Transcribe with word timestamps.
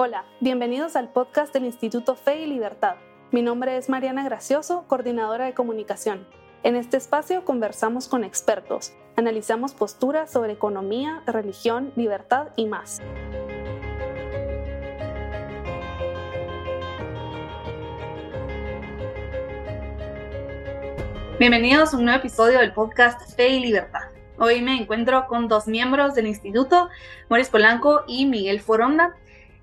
Hola, 0.00 0.24
bienvenidos 0.38 0.94
al 0.94 1.08
podcast 1.08 1.52
del 1.52 1.64
Instituto 1.64 2.14
Fe 2.14 2.42
y 2.42 2.46
Libertad. 2.46 2.94
Mi 3.32 3.42
nombre 3.42 3.76
es 3.76 3.88
Mariana 3.88 4.22
Gracioso, 4.22 4.84
coordinadora 4.86 5.46
de 5.46 5.54
comunicación. 5.54 6.24
En 6.62 6.76
este 6.76 6.96
espacio 6.96 7.44
conversamos 7.44 8.06
con 8.06 8.22
expertos, 8.22 8.92
analizamos 9.16 9.74
posturas 9.74 10.30
sobre 10.30 10.52
economía, 10.52 11.24
religión, 11.26 11.92
libertad 11.96 12.50
y 12.54 12.66
más. 12.66 13.02
Bienvenidos 21.40 21.92
a 21.92 21.96
un 21.96 22.04
nuevo 22.04 22.20
episodio 22.20 22.60
del 22.60 22.72
podcast 22.72 23.34
Fe 23.34 23.48
y 23.48 23.58
Libertad. 23.58 24.12
Hoy 24.38 24.62
me 24.62 24.80
encuentro 24.80 25.26
con 25.26 25.48
dos 25.48 25.66
miembros 25.66 26.14
del 26.14 26.28
instituto, 26.28 26.88
Moris 27.28 27.48
Polanco 27.48 28.04
y 28.06 28.26
Miguel 28.26 28.60
Foronda, 28.60 29.16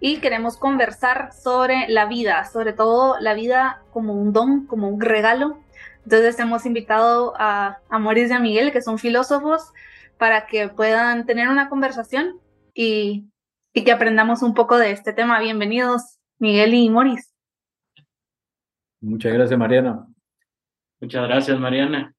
y 0.08 0.18
queremos 0.18 0.58
conversar 0.58 1.34
sobre 1.34 1.88
la 1.90 2.06
vida, 2.06 2.46
sobre 2.46 2.74
todo 2.74 3.20
la 3.20 3.34
vida 3.34 3.82
como 3.90 4.14
un 4.14 4.34
don, 4.34 4.68
como 4.68 4.88
un 4.88 5.02
regalo. 5.02 5.58
Entonces 6.04 6.38
hemos 6.38 6.68
invitado 6.68 7.34
a, 7.40 7.80
a 7.90 7.98
Moris 7.98 8.30
y 8.30 8.34
a 8.34 8.40
Miguel, 8.40 8.72
que 8.72 8.84
son 8.84 9.00
filósofos, 9.00 9.74
para 10.20 10.46
que 10.46 10.70
puedan 10.70 11.26
tener 11.26 11.50
una 11.50 11.70
conversación 11.70 12.40
y, 12.76 13.32
y 13.74 13.84
que 13.84 13.92
aprendamos 13.92 14.44
un 14.44 14.54
poco 14.54 14.78
de 14.78 14.92
este 14.92 15.12
tema. 15.12 15.40
Bienvenidos, 15.40 16.20
Miguel 16.38 16.76
y 16.76 16.88
Moris. 16.92 17.34
Muchas 19.02 19.34
gracias, 19.34 19.58
Mariana. 19.58 20.06
Muchas 21.02 21.28
gracias, 21.28 21.60
Mariana. 21.60 22.14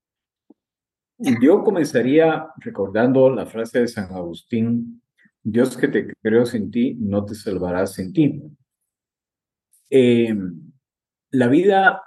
Yo 1.19 1.63
comenzaría 1.63 2.49
recordando 2.57 3.31
la 3.31 3.47
frase 3.47 3.79
de 3.79 3.87
San 3.87 4.13
Agustín, 4.13 5.01
Dios 5.49 5.77
que 5.77 5.87
te 5.87 6.13
creó 6.21 6.45
sin 6.45 6.73
ti, 6.73 6.95
no 6.99 7.25
te 7.25 7.37
salvará 7.37 7.87
sin 7.87 8.13
ti. 8.13 8.43
Em, 9.89 10.73
la 11.31 11.47
vida 11.47 12.03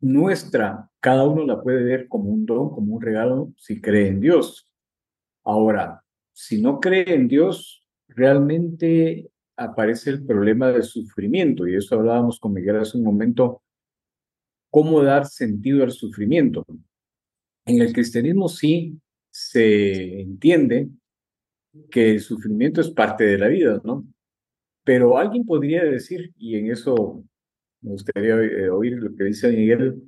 nuestra, 0.00 0.90
cada 0.98 1.24
uno 1.24 1.46
la 1.46 1.62
puede 1.62 1.84
ver 1.84 2.08
como 2.08 2.30
un 2.30 2.44
don, 2.44 2.70
como 2.70 2.96
un 2.96 3.00
regalo, 3.00 3.52
si 3.56 3.80
cree 3.80 4.08
en 4.08 4.20
Dios. 4.20 4.72
Ahora, 5.44 6.02
si 6.32 6.60
no 6.60 6.80
cree 6.80 7.14
en 7.14 7.28
Dios, 7.28 7.84
realmente 8.08 9.30
aparece 9.56 10.10
el 10.10 10.26
problema 10.26 10.72
del 10.72 10.82
sufrimiento, 10.82 11.68
y 11.68 11.76
eso 11.76 11.94
hablábamos 11.94 12.40
con 12.40 12.54
Miguel 12.54 12.78
hace 12.78 12.98
un 12.98 13.04
momento, 13.04 13.62
cómo 14.68 15.00
dar 15.00 15.26
sentido 15.26 15.84
al 15.84 15.92
sufrimiento. 15.92 16.66
En 17.66 17.80
el 17.80 17.92
cristianismo 17.92 18.48
sí 18.48 18.98
se 19.30 20.22
entiende 20.22 20.90
que 21.90 22.10
el 22.12 22.20
sufrimiento 22.20 22.80
es 22.80 22.90
parte 22.90 23.24
de 23.24 23.38
la 23.38 23.48
vida, 23.48 23.80
¿no? 23.84 24.06
Pero 24.84 25.18
alguien 25.18 25.44
podría 25.44 25.84
decir, 25.84 26.32
y 26.38 26.56
en 26.56 26.70
eso 26.70 27.24
me 27.82 27.92
gustaría 27.92 28.34
eh, 28.36 28.70
oír 28.70 28.94
lo 28.94 29.14
que 29.14 29.24
dice 29.24 29.50
Miguel, 29.50 30.02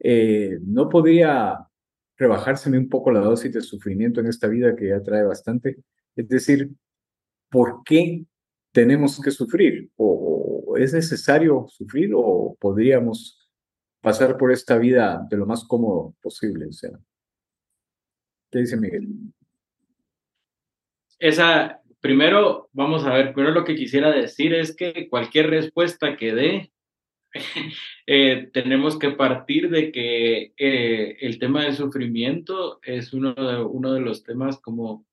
eh, 0.00 0.58
¿no 0.62 0.88
podría 0.88 1.58
rebajárseme 2.16 2.78
un 2.78 2.88
poco 2.88 3.10
la 3.10 3.20
dosis 3.20 3.52
de 3.52 3.60
sufrimiento 3.60 4.20
en 4.20 4.26
esta 4.26 4.48
vida 4.48 4.74
que 4.74 4.88
ya 4.88 5.02
trae 5.02 5.24
bastante? 5.24 5.78
Es 6.16 6.28
decir, 6.28 6.70
¿por 7.50 7.82
qué 7.84 8.24
tenemos 8.72 9.20
que 9.20 9.30
sufrir? 9.30 9.90
¿O, 9.96 10.76
es 10.78 10.92
necesario 10.92 11.66
sufrir 11.68 12.12
o 12.14 12.56
podríamos 12.60 13.48
pasar 14.00 14.36
por 14.36 14.52
esta 14.52 14.76
vida 14.78 15.26
de 15.30 15.36
lo 15.36 15.46
más 15.46 15.64
cómodo 15.64 16.14
posible? 16.20 16.68
¿qué 18.50 18.58
dice 18.58 18.76
Miguel? 18.76 19.08
Esa, 21.18 21.80
primero, 22.00 22.68
vamos 22.72 23.04
a 23.04 23.14
ver, 23.14 23.32
primero 23.32 23.54
lo 23.54 23.64
que 23.64 23.76
quisiera 23.76 24.10
decir 24.10 24.54
es 24.54 24.74
que 24.76 25.08
cualquier 25.08 25.50
respuesta 25.50 26.16
que 26.16 26.34
dé, 26.34 26.72
eh, 28.06 28.50
tenemos 28.52 28.98
que 28.98 29.10
partir 29.10 29.70
de 29.70 29.92
que 29.92 30.52
eh, 30.56 31.16
el 31.20 31.38
tema 31.38 31.64
del 31.64 31.74
sufrimiento 31.74 32.80
es 32.82 33.12
uno 33.12 33.34
de, 33.34 33.62
uno 33.62 33.92
de 33.92 34.00
los 34.00 34.22
temas 34.22 34.60
como 34.60 35.04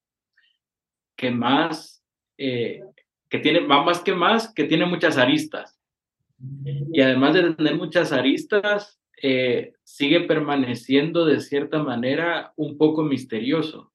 que 1.15 1.31
más, 1.31 2.03
eh, 2.37 2.83
que 3.29 3.39
tiene, 3.39 3.61
más 3.61 4.01
que 4.01 4.13
más, 4.13 4.53
que 4.53 4.65
tiene 4.65 4.85
muchas 4.85 5.17
aristas. 5.17 5.79
Y 6.91 6.99
además 6.99 7.33
de 7.33 7.53
tener 7.53 7.75
muchas 7.75 8.11
aristas, 8.11 8.99
sigue 9.83 10.21
permaneciendo 10.21 11.23
de 11.23 11.39
cierta 11.39 11.81
manera 11.81 12.51
un 12.57 12.77
poco 12.77 13.03
misterioso. 13.03 13.93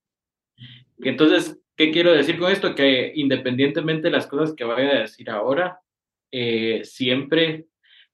Entonces, 1.00 1.60
¿Qué 1.78 1.92
quiero 1.92 2.12
decir 2.12 2.40
con 2.40 2.50
esto? 2.50 2.74
Que 2.74 3.12
independientemente 3.14 4.08
de 4.08 4.10
las 4.10 4.26
cosas 4.26 4.52
que 4.52 4.64
vaya 4.64 4.90
a 4.90 5.00
decir 5.02 5.30
ahora, 5.30 5.80
eh, 6.32 6.80
siempre, 6.82 7.66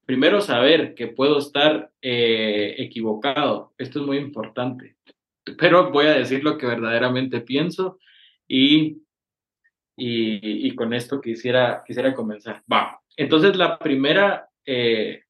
primero 0.05 0.43
saber 0.43 0.95
que 0.95 1.07
puedo 1.07 1.39
estar 1.39 1.91
eh, 2.03 2.75
equivocado. 2.77 3.73
Esto 3.79 4.01
es 4.01 4.07
muy 4.07 4.19
importante. 4.19 4.97
Pero 5.57 5.91
voy 5.91 6.05
a 6.05 6.15
decir 6.15 6.45
lo 6.45 6.59
que 6.59 6.67
verdaderamente 6.67 7.41
pienso 7.41 7.99
y, 8.47 8.99
y, 9.97 10.69
y 10.69 10.75
con 10.75 10.93
esto 10.93 11.23
quisiera, 11.23 11.83
quisiera 11.87 12.13
comenzar. 12.13 12.63
Va. 12.71 13.01
Entonces, 13.17 13.57
la 13.57 13.79
primera, 13.79 14.47
eh, 14.67 15.23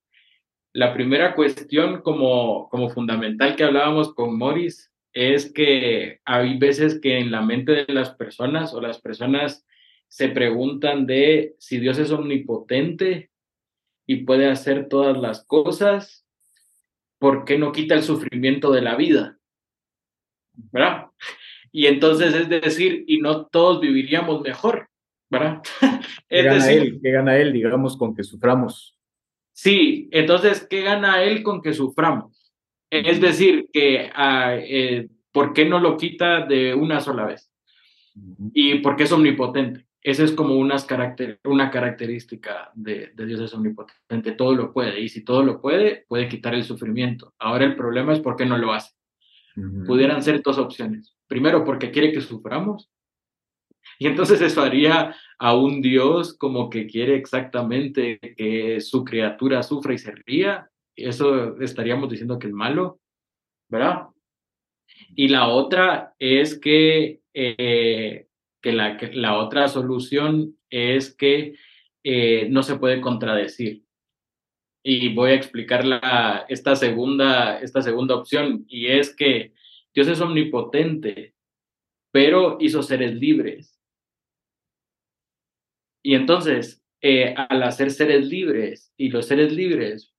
la 0.73 0.93
primera 0.93 1.37
cuestión 1.37 2.03
como, 2.03 2.69
como 2.69 2.91
fundamental 2.91 3.55
que 3.55 3.63
hablábamos 3.63 4.13
con 4.13 4.37
Morris 4.37 4.91
es 5.15 5.53
que 5.53 6.21
hay 6.25 6.59
veces 6.59 7.01
que 7.01 7.19
en 7.19 7.31
la 7.31 7.41
mente 7.41 7.87
de 7.87 7.95
las 7.95 8.11
personas 8.11 8.75
o 8.75 8.81
las 8.81 9.01
personas 9.01 9.65
se 10.09 10.29
preguntan 10.29 11.07
de 11.07 11.55
si 11.59 11.79
Dios 11.79 11.99
es 11.99 12.11
omnipotente 12.11 13.31
y 14.07 14.25
puede 14.25 14.49
hacer 14.49 14.89
todas 14.89 15.17
las 15.17 15.45
cosas, 15.45 16.27
¿por 17.19 17.45
qué 17.45 17.59
no 17.59 17.73
quita 17.73 17.95
el 17.95 18.03
sufrimiento 18.03 18.73
de 18.73 18.83
la 18.83 18.97
vida? 18.97 19.39
¿Verdad? 20.53 21.07
Y 21.71 21.87
entonces 21.87 22.35
es 22.35 22.49
decir, 22.49 23.05
y 23.07 23.19
no 23.19 23.47
todos 23.47 23.81
viviríamos 23.81 24.43
mejor, 24.43 24.89
¿verdad? 25.31 25.63
¿Qué 26.29 26.43
gana 26.43 26.73
él? 26.73 27.01
¿Qué 27.03 27.11
gana 27.11 27.37
él, 27.39 27.53
digamos, 27.53 27.97
con 27.97 28.15
que 28.15 28.25
suframos? 28.25 28.99
Sí, 29.53 30.09
entonces, 30.11 30.67
¿qué 30.69 30.83
gana 30.83 31.23
él 31.23 31.45
con 31.45 31.63
que 31.63 31.73
suframos? 31.73 32.34
Es 33.03 33.21
decir, 33.21 33.69
que 33.73 34.11
ah, 34.15 34.55
eh, 34.57 35.09
¿por 35.33 35.53
qué 35.53 35.65
no 35.65 35.81
lo 35.81 35.97
quita 35.97 36.47
de 36.47 36.75
una 36.75 37.01
sola 37.01 37.27
vez? 37.27 37.51
Y 38.53 38.77
porque 38.77 39.03
es 39.03 39.13
omnipotente. 39.13 39.87
Esa 40.01 40.23
es 40.23 40.33
como 40.33 40.55
unas 40.57 40.85
caracter 40.85 41.41
una 41.45 41.71
característica 41.71 42.71
de, 42.75 43.13
Dios 43.17 43.41
es 43.41 43.53
omnipotente. 43.55 44.33
Todo 44.33 44.55
lo 44.55 44.73
puede. 44.73 45.01
Y 45.01 45.09
si 45.09 45.25
todo 45.25 45.43
lo 45.43 45.61
puede, 45.61 46.05
puede 46.07 46.29
quitar 46.29 46.55
el 46.55 46.63
sufrimiento. 46.63 47.35
Ahora 47.39 47.65
el 47.65 47.75
problema 47.75 48.13
es 48.13 48.21
por 48.21 48.37
qué 48.37 48.47
no 48.47 48.59
lo 48.59 48.73
hace. 48.73 48.93
Pudieran 49.87 50.23
ser 50.23 50.43
dos 50.43 50.59
opciones. 50.59 51.17
Primero, 51.27 51.65
porque 51.65 51.91
quiere 51.91 52.13
que 52.13 52.21
suframos. 52.21 52.91
Y 53.99 54.07
entonces 54.07 54.41
eso 54.41 54.63
haría 54.63 55.15
a 55.39 55.57
un 55.57 55.81
Dios 55.81 56.37
como 56.37 56.71
que 56.71 56.87
quiere 56.87 57.17
exactamente 57.17 58.19
que 58.37 58.81
su 58.81 59.05
criatura 59.05 59.63
sufra 59.63 59.95
y 59.95 59.99
se 59.99 60.13
ría 60.27 60.71
eso 60.97 61.61
estaríamos 61.61 62.11
diciendo 62.11 62.39
que 62.39 62.49
es 62.49 62.53
malo, 62.53 63.01
¿verdad? 63.69 64.09
Y 65.15 65.29
la 65.29 65.49
otra 65.49 66.15
es 66.19 66.59
que, 66.59 67.21
eh, 67.33 68.27
que, 68.61 68.73
la, 68.73 68.99
la, 69.13 69.39
otra 69.39 69.69
solución 69.69 70.59
es 70.71 71.15
que 71.15 71.55
eh, 72.03 72.49
no 72.51 72.63
se 72.63 72.77
puede 72.77 73.01
contradecir. 73.01 73.83
Y 74.83 75.15
voy 75.15 75.31
a 75.31 75.35
explicar 75.35 75.85
la, 75.85 76.45
esta, 76.49 76.77
segunda, 76.77 77.59
esta 77.61 77.81
segunda 77.81 78.15
opción, 78.17 78.65
y 78.69 78.89
es 78.89 79.15
que 79.15 79.55
Dios 79.95 80.09
es 80.09 80.21
omnipotente, 80.21 81.35
pero 82.13 82.59
hizo 82.61 82.83
seres 82.83 83.15
libres. 83.15 83.81
Y 86.03 86.15
entonces, 86.15 86.85
eh, 87.01 87.35
al 87.37 87.63
hacer 87.63 87.91
seres 87.91 88.27
libres, 88.27 88.93
y 88.99 89.09
los 89.09 89.27
seres 89.27 89.53
libres 89.53 90.14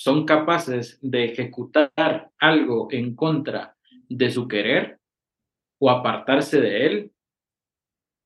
son 0.00 0.24
capaces 0.24 0.98
de 1.02 1.26
ejecutar 1.26 2.30
algo 2.38 2.88
en 2.90 3.14
contra 3.14 3.76
de 4.08 4.30
su 4.30 4.48
querer 4.48 4.98
o 5.78 5.90
apartarse 5.90 6.58
de 6.58 6.86
él, 6.86 7.12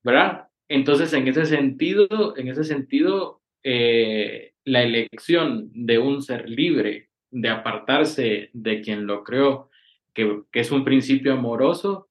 ¿verdad? 0.01 0.47
Entonces, 0.69 1.11
en 1.11 1.27
ese 1.27 1.45
sentido, 1.45 2.37
en 2.37 2.47
ese 2.47 2.63
sentido, 2.63 3.41
eh, 3.61 4.53
la 4.63 4.83
elección 4.83 5.69
de 5.73 5.99
un 5.99 6.21
ser 6.21 6.49
libre, 6.49 7.09
de 7.29 7.49
apartarse 7.49 8.51
de 8.53 8.79
quien 8.79 9.05
lo 9.05 9.25
creó, 9.25 9.69
que, 10.13 10.43
es 10.53 10.71
un 10.71 10.85
principio 10.85 11.33
amoroso, 11.33 12.07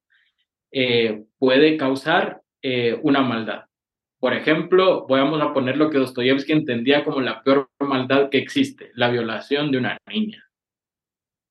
eh, 0.72 1.24
puede 1.38 1.78
causar 1.78 2.42
eh, 2.60 2.98
una 3.00 3.22
maldad. 3.22 3.64
Por 4.24 4.32
ejemplo, 4.32 5.06
vamos 5.06 5.42
a 5.42 5.52
poner 5.52 5.76
lo 5.76 5.90
que 5.90 5.98
Dostoyevsky 5.98 6.52
entendía 6.52 7.04
como 7.04 7.20
la 7.20 7.42
peor 7.42 7.68
maldad 7.78 8.30
que 8.30 8.38
existe, 8.38 8.90
la 8.94 9.10
violación 9.10 9.70
de 9.70 9.76
una 9.76 9.98
niña. 10.10 10.42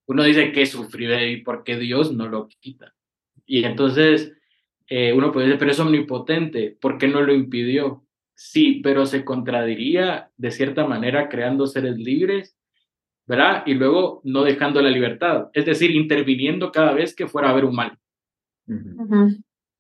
Uno 0.08 0.24
dice 0.24 0.52
que 0.52 0.66
sufrir 0.66 1.12
y 1.30 1.44
por 1.44 1.64
qué 1.64 1.78
Dios 1.78 2.12
no 2.14 2.28
lo 2.28 2.48
quita. 2.48 2.96
Y 3.46 3.64
entonces 3.64 4.34
eh, 4.88 5.14
uno 5.14 5.32
puede 5.32 5.46
decir, 5.46 5.60
pero 5.60 5.70
es 5.70 5.80
omnipotente, 5.80 6.76
¿por 6.82 6.98
qué 6.98 7.08
no 7.08 7.22
lo 7.22 7.36
impidió? 7.36 8.08
sí, 8.34 8.82
pero 8.84 9.06
se 9.06 9.24
contradiría 9.24 10.32
de 10.38 10.50
cierta 10.50 10.84
manera 10.88 11.30
creando 11.30 11.68
seres 11.68 11.98
libres, 12.00 12.58
¿verdad? 13.28 13.62
Y 13.68 13.76
luego 13.76 14.22
no 14.24 14.44
dejando 14.44 14.82
la 14.82 14.90
libertad, 14.90 15.52
es 15.54 15.68
decir, 15.68 15.92
interviniendo 15.92 16.72
cada 16.72 16.94
vez 16.94 17.16
que 17.16 17.28
fuera 17.28 17.50
a 17.50 17.52
haber 17.52 17.66
un 17.66 17.76
mal. 17.76 18.00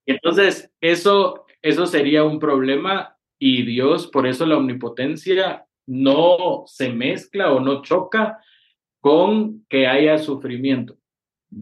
Entonces, 0.05 0.71
eso, 0.79 1.42
eso 1.63 1.85
sería 1.87 2.23
un 2.23 2.39
problema 2.39 3.17
y 3.39 3.63
Dios, 3.63 4.07
por 4.07 4.27
eso 4.27 4.45
la 4.45 4.57
omnipotencia 4.57 5.65
no 5.87 6.63
se 6.67 6.91
mezcla 6.91 7.51
o 7.51 7.59
no 7.59 7.81
choca 7.81 8.39
con 8.99 9.65
que 9.67 9.87
haya 9.87 10.17
sufrimiento. 10.17 10.97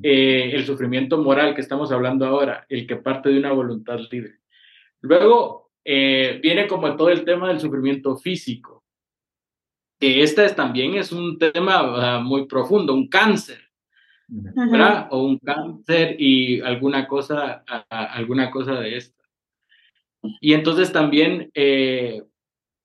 Eh, 0.03 0.51
el 0.53 0.65
sufrimiento 0.65 1.17
moral 1.17 1.53
que 1.53 1.61
estamos 1.61 1.91
hablando 1.91 2.25
ahora, 2.25 2.65
el 2.69 2.87
que 2.87 2.95
parte 2.95 3.29
de 3.29 3.39
una 3.39 3.51
voluntad 3.51 3.99
libre. 4.09 4.39
Luego 5.01 5.71
eh, 5.83 6.39
viene 6.41 6.67
como 6.67 6.95
todo 6.95 7.09
el 7.09 7.23
tema 7.23 7.49
del 7.49 7.59
sufrimiento 7.59 8.15
físico, 8.15 8.83
que 9.99 10.23
este 10.23 10.45
es, 10.45 10.55
también 10.55 10.95
es 10.95 11.11
un 11.11 11.37
tema 11.37 12.15
ah, 12.15 12.19
muy 12.19 12.47
profundo, 12.47 12.93
un 12.93 13.07
cáncer, 13.07 13.59
¿verdad? 14.27 15.09
O 15.11 15.23
un 15.23 15.37
cáncer 15.37 16.15
y 16.19 16.61
alguna 16.61 17.07
cosa, 17.07 17.63
alguna 17.89 18.49
cosa 18.49 18.79
de 18.79 18.97
esta. 18.97 19.20
Y 20.39 20.53
entonces 20.53 20.91
también, 20.91 21.51
eh, 21.53 22.23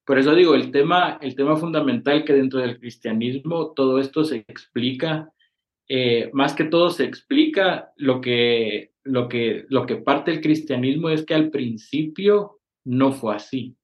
por 0.04 0.18
eso 0.18 0.34
digo, 0.34 0.54
el 0.54 0.70
tema, 0.70 1.18
el 1.20 1.34
tema 1.34 1.56
fundamental 1.56 2.24
que 2.24 2.32
dentro 2.32 2.60
del 2.60 2.78
cristianismo 2.78 3.72
todo 3.72 3.98
esto 3.98 4.24
se 4.24 4.44
explica 4.48 5.32
eh, 5.88 6.30
más 6.32 6.54
que 6.54 6.64
todo 6.64 6.90
se 6.90 7.04
explica 7.04 7.92
lo 7.96 8.20
que, 8.20 8.92
lo, 9.04 9.28
que, 9.28 9.66
lo 9.68 9.86
que 9.86 9.96
parte 9.96 10.32
del 10.32 10.40
cristianismo 10.40 11.10
es 11.10 11.24
que 11.24 11.34
al 11.34 11.50
principio 11.50 12.58
no 12.84 13.12
fue 13.12 13.36
así, 13.36 13.76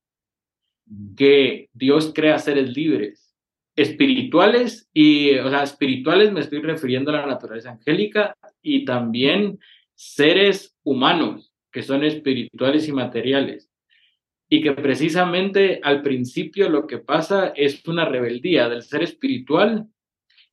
que 1.17 1.69
Dios 1.73 2.13
crea 2.13 2.39
seres 2.39 2.77
libres, 2.77 3.37
espirituales 3.77 4.91
y, 4.93 5.37
o 5.39 5.49
sea, 5.49 5.63
espirituales 5.63 6.33
me 6.33 6.41
estoy 6.41 6.61
refiriendo 6.61 7.13
a 7.13 7.19
la 7.19 7.27
naturaleza 7.27 7.71
angélica 7.71 8.37
y 8.61 8.85
también 8.85 9.61
seres 9.95 10.77
humanos 10.83 11.52
que 11.73 11.83
son 11.83 12.05
espirituales 12.05 12.87
y 12.87 12.93
materiales. 12.93 13.71
Y 14.49 14.61
que 14.63 14.73
precisamente 14.73 15.81
al 15.83 16.03
principio 16.03 16.69
lo 16.69 16.87
que 16.87 16.99
pasa 16.99 17.53
es 17.57 17.87
una 17.89 18.05
rebeldía 18.05 18.69
del 18.69 18.83
ser 18.83 19.03
espiritual 19.03 19.87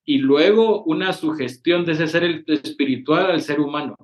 y 0.05 0.19
luego 0.19 0.83
una 0.85 1.13
sugestión 1.13 1.85
de 1.85 1.91
ese 1.91 2.07
ser 2.07 2.43
espiritual 2.47 3.29
al 3.29 3.41
ser 3.41 3.59
humano. 3.59 3.97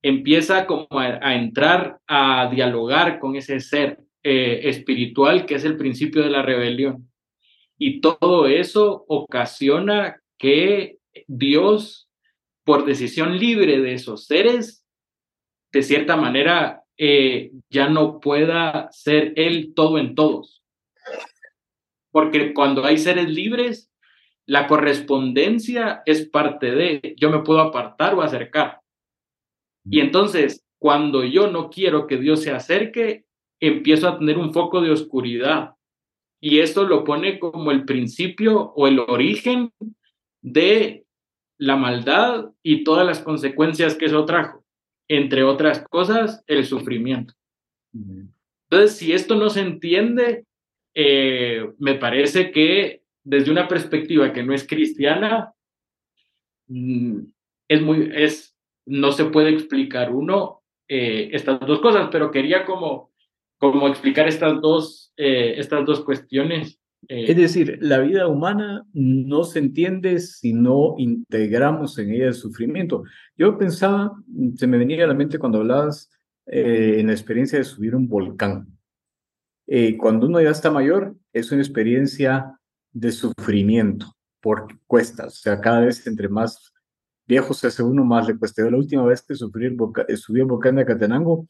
Empieza 0.00 0.66
como 0.66 0.86
a, 0.92 1.34
entrar 1.34 1.98
a 2.06 2.48
dialogar 2.50 3.18
con 3.18 3.34
ese 3.34 3.58
ser 3.58 3.98
eh, 4.22 4.60
espiritual 4.64 5.44
que 5.44 5.56
es 5.56 5.64
el 5.64 5.76
principio 5.76 6.22
de 6.22 6.30
la 6.30 6.42
rebelión. 6.42 7.10
Y 7.76 8.00
todo 8.00 8.46
eso 8.46 9.04
ocasiona 9.08 10.20
que 10.38 10.98
Dios, 11.26 12.08
por 12.64 12.84
decisión 12.84 13.38
libre 13.38 13.80
de 13.80 13.94
esos 13.94 14.26
seres, 14.26 14.84
de 15.72 15.82
cierta 15.82 16.16
manera 16.16 16.82
eh, 16.96 17.52
ya 17.70 17.88
no 17.88 18.20
pueda 18.20 18.88
ser 18.90 19.32
Él 19.36 19.72
todo 19.74 19.98
en 19.98 20.14
todos. 20.14 20.62
Porque 22.10 22.54
cuando 22.54 22.84
hay 22.84 22.98
seres 22.98 23.28
libres, 23.28 23.90
la 24.46 24.66
correspondencia 24.66 26.02
es 26.06 26.28
parte 26.28 26.70
de, 26.70 27.14
yo 27.18 27.30
me 27.30 27.40
puedo 27.40 27.60
apartar 27.60 28.14
o 28.14 28.22
acercar. 28.22 28.80
Y 29.84 30.00
entonces, 30.00 30.64
cuando 30.78 31.22
yo 31.24 31.50
no 31.50 31.70
quiero 31.70 32.06
que 32.06 32.16
Dios 32.16 32.42
se 32.42 32.50
acerque, 32.50 33.24
empiezo 33.60 34.08
a 34.08 34.18
tener 34.18 34.38
un 34.38 34.52
foco 34.52 34.80
de 34.80 34.90
oscuridad. 34.90 35.74
Y 36.40 36.60
esto 36.60 36.84
lo 36.84 37.04
pone 37.04 37.38
como 37.38 37.70
el 37.72 37.84
principio 37.84 38.72
o 38.74 38.86
el 38.86 39.00
origen 39.00 39.72
de 40.40 41.04
la 41.58 41.76
maldad 41.76 42.50
y 42.62 42.84
todas 42.84 43.04
las 43.04 43.20
consecuencias 43.20 43.96
que 43.96 44.06
eso 44.06 44.24
trajo. 44.24 44.57
Entre 45.08 45.42
otras 45.42 45.86
cosas, 45.88 46.44
el 46.46 46.64
sufrimiento. 46.66 47.34
Entonces, 47.92 48.96
si 48.96 49.12
esto 49.12 49.34
no 49.34 49.48
se 49.48 49.60
entiende, 49.60 50.44
eh, 50.94 51.70
me 51.78 51.94
parece 51.94 52.50
que 52.50 53.02
desde 53.24 53.50
una 53.50 53.68
perspectiva 53.68 54.32
que 54.32 54.42
no 54.42 54.54
es 54.54 54.66
cristiana, 54.66 55.52
mm, 56.66 57.20
es 57.68 57.82
muy, 57.82 58.10
es, 58.14 58.56
no 58.86 59.12
se 59.12 59.26
puede 59.26 59.50
explicar 59.50 60.10
uno 60.12 60.62
eh, 60.88 61.30
estas 61.32 61.60
dos 61.60 61.80
cosas, 61.80 62.08
pero 62.10 62.30
quería 62.30 62.64
como, 62.64 63.10
como 63.58 63.88
explicar 63.88 64.26
estas 64.26 64.60
dos, 64.60 65.12
eh, 65.16 65.54
estas 65.58 65.84
dos 65.84 66.04
cuestiones. 66.04 66.80
Eh. 67.08 67.30
Es 67.30 67.36
decir, 67.36 67.78
la 67.80 67.98
vida 68.00 68.28
humana 68.28 68.86
no 68.92 69.44
se 69.44 69.58
entiende 69.58 70.18
si 70.20 70.52
no 70.52 70.94
integramos 70.98 71.98
en 71.98 72.12
ella 72.12 72.26
el 72.26 72.34
sufrimiento. 72.34 73.04
Yo 73.36 73.56
pensaba, 73.56 74.12
se 74.56 74.66
me 74.66 74.78
venía 74.78 75.04
a 75.04 75.08
la 75.08 75.14
mente 75.14 75.38
cuando 75.38 75.58
hablabas 75.58 76.10
en 76.50 77.08
la 77.08 77.12
experiencia 77.12 77.58
de 77.58 77.64
subir 77.64 77.94
un 77.94 78.08
volcán. 78.08 78.68
cuando 79.98 80.26
uno 80.26 80.40
ya 80.40 80.50
está 80.50 80.70
mayor, 80.70 81.14
es 81.32 81.52
una 81.52 81.60
experiencia 81.60 82.58
de 82.92 83.12
sufrimiento 83.12 84.18
porque 84.40 84.76
cuesta. 84.86 85.26
O 85.26 85.30
sea, 85.30 85.60
cada 85.60 85.80
vez 85.80 86.06
entre 86.06 86.28
más 86.28 86.72
viejo 87.26 87.52
se 87.54 87.68
hace 87.68 87.82
uno, 87.82 88.04
más 88.04 88.26
le 88.26 88.38
cuesta. 88.38 88.62
Yo 88.62 88.70
la 88.70 88.78
última 88.78 89.04
vez 89.04 89.22
que 89.22 89.34
subí 89.34 89.66
el, 89.66 89.76
eh, 90.08 90.16
subí 90.16 90.40
el 90.40 90.46
volcán 90.46 90.76
de 90.76 90.82
Acatenango, 90.82 91.46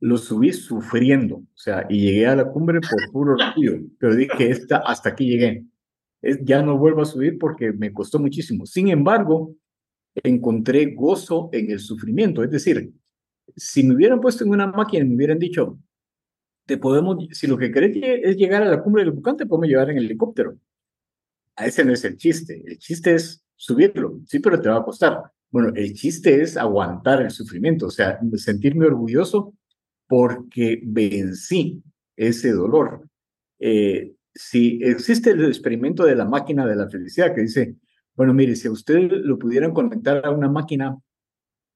lo 0.00 0.18
subí 0.18 0.52
sufriendo. 0.52 1.36
O 1.36 1.56
sea, 1.56 1.86
y 1.88 2.00
llegué 2.00 2.26
a 2.26 2.36
la 2.36 2.50
cumbre 2.50 2.80
por 2.80 3.12
puro 3.12 3.34
orgullo. 3.34 3.78
Pero 3.98 4.14
dije, 4.14 4.50
esta, 4.50 4.78
hasta 4.78 5.10
aquí 5.10 5.28
llegué. 5.28 5.64
ya 6.42 6.62
no 6.62 6.78
vuelvo 6.78 7.02
a 7.02 7.06
subir 7.06 7.38
porque 7.38 7.72
me 7.72 7.92
costó 7.92 8.18
muchísimo. 8.18 8.66
Sin 8.66 8.88
embargo, 8.88 9.54
encontré 10.14 10.94
gozo 10.94 11.48
en 11.52 11.70
el 11.70 11.80
sufrimiento. 11.80 12.42
Es 12.42 12.50
decir, 12.50 12.92
si 13.56 13.82
me 13.84 13.94
hubieran 13.94 14.20
puesto 14.20 14.44
en 14.44 14.50
una 14.50 14.66
máquina 14.66 15.04
y 15.04 15.08
me 15.08 15.16
hubieran 15.16 15.38
dicho, 15.38 15.78
te 16.66 16.78
podemos, 16.78 17.26
si 17.30 17.46
lo 17.46 17.56
que 17.56 17.70
querés 17.70 17.96
es 18.02 18.36
llegar 18.36 18.62
a 18.62 18.68
la 18.68 18.82
cumbre 18.82 19.04
del 19.04 19.12
volcán, 19.12 19.36
te 19.36 19.46
podemos 19.46 19.68
llevar 19.68 19.90
en 19.90 19.98
helicóptero. 19.98 20.58
A 21.54 21.66
ese 21.66 21.84
no 21.84 21.92
es 21.92 22.04
el 22.04 22.16
chiste. 22.16 22.62
El 22.66 22.78
chiste 22.78 23.14
es 23.14 23.42
subirlo. 23.54 24.20
Sí, 24.26 24.40
pero 24.40 24.60
te 24.60 24.68
va 24.68 24.78
a 24.78 24.84
costar. 24.84 25.22
Bueno, 25.50 25.72
el 25.74 25.94
chiste 25.94 26.42
es 26.42 26.56
aguantar 26.56 27.22
el 27.22 27.30
sufrimiento, 27.30 27.86
o 27.86 27.90
sea, 27.90 28.18
sentirme 28.34 28.84
orgulloso 28.86 29.54
porque 30.06 30.80
vencí 30.84 31.82
ese 32.16 32.52
dolor. 32.52 33.08
Eh, 33.58 34.14
si 34.34 34.80
existe 34.82 35.30
el 35.30 35.44
experimento 35.46 36.04
de 36.04 36.16
la 36.16 36.26
máquina 36.26 36.66
de 36.66 36.76
la 36.76 36.88
felicidad 36.88 37.34
que 37.34 37.42
dice, 37.42 37.76
bueno, 38.14 38.34
mire, 38.34 38.56
si 38.56 38.68
a 38.68 38.72
usted 38.72 39.10
lo 39.10 39.38
pudieran 39.38 39.72
conectar 39.72 40.24
a 40.24 40.30
una 40.30 40.48
máquina 40.50 40.96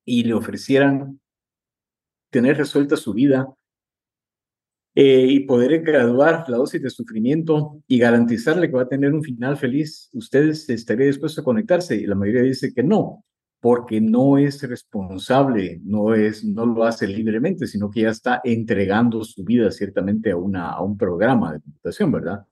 y 0.04 0.24
le 0.24 0.34
ofrecieran 0.34 1.20
tener 2.30 2.56
resuelta 2.56 2.96
su 2.96 3.12
vida 3.12 3.48
eh, 4.94 5.26
y 5.28 5.40
poder 5.40 5.82
graduar 5.82 6.44
la 6.48 6.56
dosis 6.56 6.82
de 6.82 6.90
sufrimiento 6.90 7.82
y 7.86 7.98
garantizarle 7.98 8.68
que 8.68 8.76
va 8.76 8.82
a 8.82 8.88
tener 8.88 9.12
un 9.12 9.22
final 9.22 9.56
feliz, 9.56 10.10
¿ustedes 10.12 10.68
estarían 10.68 11.10
dispuestos 11.10 11.42
a 11.42 11.44
conectarse? 11.44 11.96
Y 11.96 12.06
la 12.06 12.14
mayoría 12.14 12.42
dice 12.42 12.72
que 12.74 12.82
no, 12.82 13.24
porque 13.60 14.00
no 14.00 14.38
es 14.38 14.62
responsable, 14.62 15.80
no, 15.84 16.14
es, 16.14 16.44
no 16.44 16.64
lo 16.66 16.84
hace 16.84 17.06
libremente, 17.06 17.66
sino 17.66 17.90
que 17.90 18.02
ya 18.02 18.10
está 18.10 18.40
entregando 18.42 19.22
su 19.24 19.44
vida 19.44 19.70
ciertamente 19.70 20.30
a, 20.30 20.36
una, 20.36 20.70
a 20.70 20.82
un 20.82 20.96
programa 20.96 21.52
de 21.52 21.60
computación, 21.60 22.10
¿verdad? 22.12 22.46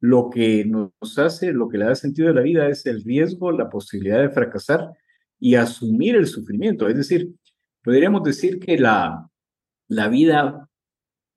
Lo 0.00 0.30
que 0.30 0.64
nos 0.64 1.18
hace, 1.18 1.52
lo 1.52 1.68
que 1.68 1.78
le 1.78 1.84
da 1.86 1.94
sentido 1.94 2.30
a 2.30 2.32
la 2.34 2.42
vida 2.42 2.68
es 2.68 2.86
el 2.86 3.04
riesgo, 3.04 3.52
la 3.52 3.70
posibilidad 3.70 4.20
de 4.20 4.30
fracasar 4.30 4.92
y 5.38 5.54
asumir 5.54 6.16
el 6.16 6.26
sufrimiento. 6.26 6.88
Es 6.88 6.96
decir, 6.96 7.30
podríamos 7.82 8.22
decir 8.24 8.58
que 8.58 8.78
la, 8.78 9.28
la 9.88 10.08
vida 10.08 10.68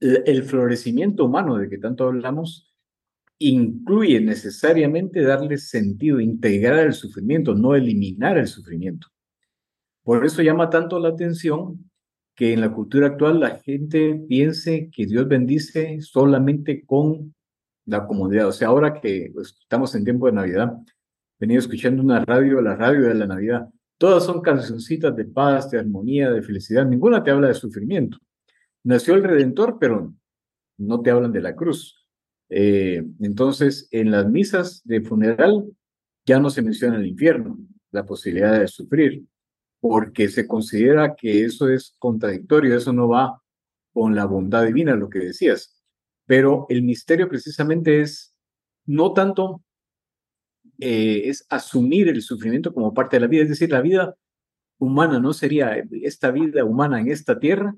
el 0.01 0.43
florecimiento 0.43 1.25
humano 1.25 1.57
de 1.57 1.69
que 1.69 1.77
tanto 1.77 2.05
hablamos 2.05 2.73
incluye 3.37 4.19
necesariamente 4.19 5.21
darle 5.21 5.57
sentido, 5.57 6.19
integrar 6.19 6.85
el 6.85 6.93
sufrimiento, 6.93 7.55
no 7.55 7.75
eliminar 7.75 8.37
el 8.37 8.47
sufrimiento. 8.47 9.07
Por 10.03 10.25
eso 10.25 10.41
llama 10.41 10.69
tanto 10.69 10.99
la 10.99 11.09
atención 11.09 11.89
que 12.35 12.53
en 12.53 12.61
la 12.61 12.71
cultura 12.71 13.07
actual 13.07 13.39
la 13.39 13.59
gente 13.59 14.21
piense 14.27 14.89
que 14.91 15.05
Dios 15.05 15.27
bendice 15.27 16.01
solamente 16.01 16.85
con 16.85 17.35
la 17.85 18.07
comunidad. 18.07 18.47
O 18.47 18.51
sea, 18.51 18.69
ahora 18.69 18.99
que 18.99 19.31
pues, 19.33 19.55
estamos 19.61 19.93
en 19.95 20.03
tiempo 20.03 20.27
de 20.27 20.33
Navidad, 20.33 20.73
venía 21.39 21.59
escuchando 21.59 22.01
una 22.01 22.23
radio, 22.25 22.61
la 22.61 22.75
radio 22.75 23.07
de 23.07 23.15
la 23.15 23.27
Navidad. 23.27 23.69
Todas 23.97 24.25
son 24.25 24.41
cancioncitas 24.41 25.15
de 25.15 25.25
paz, 25.25 25.69
de 25.69 25.79
armonía, 25.79 26.31
de 26.31 26.41
felicidad. 26.41 26.85
Ninguna 26.85 27.23
te 27.23 27.31
habla 27.31 27.47
de 27.49 27.53
sufrimiento 27.53 28.17
nació 28.83 29.15
el 29.15 29.23
Redentor, 29.23 29.77
pero 29.79 30.13
no 30.77 31.01
te 31.01 31.11
hablan 31.11 31.31
de 31.31 31.41
la 31.41 31.55
cruz. 31.55 32.05
Eh, 32.49 33.03
entonces, 33.19 33.87
en 33.91 34.11
las 34.11 34.27
misas 34.29 34.81
de 34.83 35.01
funeral 35.01 35.65
ya 36.25 36.39
no 36.39 36.49
se 36.49 36.61
menciona 36.61 36.97
el 36.97 37.07
infierno, 37.07 37.57
la 37.91 38.05
posibilidad 38.05 38.59
de 38.59 38.67
sufrir, 38.67 39.23
porque 39.81 40.29
se 40.29 40.47
considera 40.47 41.15
que 41.15 41.43
eso 41.43 41.67
es 41.67 41.95
contradictorio, 41.99 42.77
eso 42.77 42.93
no 42.93 43.09
va 43.09 43.41
con 43.91 44.15
la 44.15 44.25
bondad 44.25 44.65
divina, 44.65 44.95
lo 44.95 45.09
que 45.09 45.19
decías. 45.19 45.83
Pero 46.25 46.67
el 46.69 46.83
misterio 46.83 47.27
precisamente 47.27 48.01
es 48.01 48.33
no 48.85 49.13
tanto 49.13 49.63
eh, 50.79 51.29
es 51.29 51.45
asumir 51.49 52.09
el 52.09 52.21
sufrimiento 52.21 52.73
como 52.73 52.93
parte 52.93 53.17
de 53.17 53.21
la 53.21 53.27
vida, 53.27 53.43
es 53.43 53.49
decir, 53.49 53.71
la 53.71 53.81
vida 53.81 54.15
humana 54.79 55.19
no 55.19 55.33
sería 55.33 55.83
esta 56.03 56.31
vida 56.31 56.63
humana 56.63 56.99
en 56.99 57.11
esta 57.11 57.39
tierra 57.39 57.75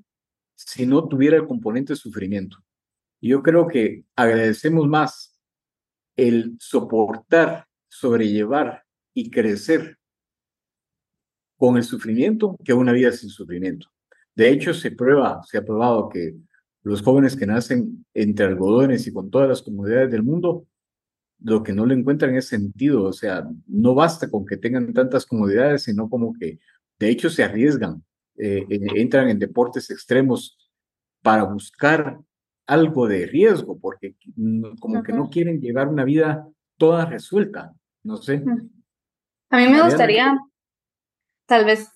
si 0.54 0.86
no 0.86 1.08
tuviera 1.08 1.36
el 1.36 1.46
componente 1.46 1.94
de 1.94 1.98
sufrimiento. 1.98 2.58
Yo 3.20 3.42
creo 3.42 3.66
que 3.66 4.04
agradecemos 4.14 4.86
más 4.86 5.38
el 6.16 6.56
soportar, 6.60 7.66
sobrellevar 7.88 8.84
y 9.14 9.30
crecer 9.30 9.98
con 11.56 11.76
el 11.76 11.84
sufrimiento 11.84 12.56
que 12.64 12.72
una 12.72 12.92
vida 12.92 13.12
sin 13.12 13.30
sufrimiento. 13.30 13.88
De 14.34 14.50
hecho, 14.50 14.74
se 14.74 14.90
prueba, 14.90 15.40
se 15.44 15.58
ha 15.58 15.64
probado 15.64 16.08
que 16.08 16.34
los 16.82 17.02
jóvenes 17.02 17.36
que 17.36 17.46
nacen 17.46 18.04
entre 18.12 18.46
algodones 18.46 19.06
y 19.06 19.12
con 19.12 19.30
todas 19.30 19.48
las 19.48 19.62
comunidades 19.62 20.10
del 20.10 20.22
mundo, 20.22 20.66
lo 21.40 21.62
que 21.62 21.72
no 21.72 21.86
le 21.86 21.94
encuentran 21.94 22.34
es 22.36 22.48
sentido, 22.48 23.04
o 23.04 23.12
sea, 23.12 23.46
no 23.66 23.94
basta 23.94 24.30
con 24.30 24.44
que 24.46 24.56
tengan 24.56 24.92
tantas 24.92 25.26
comodidades, 25.26 25.84
sino 25.84 26.08
como 26.08 26.32
que 26.32 26.58
de 26.98 27.08
hecho 27.08 27.30
se 27.30 27.44
arriesgan, 27.44 28.04
eh, 28.36 28.66
entran 28.68 29.28
en 29.28 29.38
deportes 29.38 29.90
extremos 29.90 30.58
para 31.22 31.44
buscar 31.44 32.18
algo 32.66 33.08
de 33.08 33.26
riesgo, 33.26 33.78
porque 33.78 34.14
como 34.80 35.02
que 35.02 35.12
no 35.12 35.28
quieren 35.28 35.60
llevar 35.60 35.88
una 35.88 36.04
vida 36.04 36.46
toda 36.78 37.06
resuelta, 37.06 37.72
no 38.02 38.16
sé. 38.16 38.42
A 39.50 39.58
mí 39.58 39.68
me 39.68 39.82
gustaría 39.82 40.38
tal 41.46 41.64
vez 41.64 41.90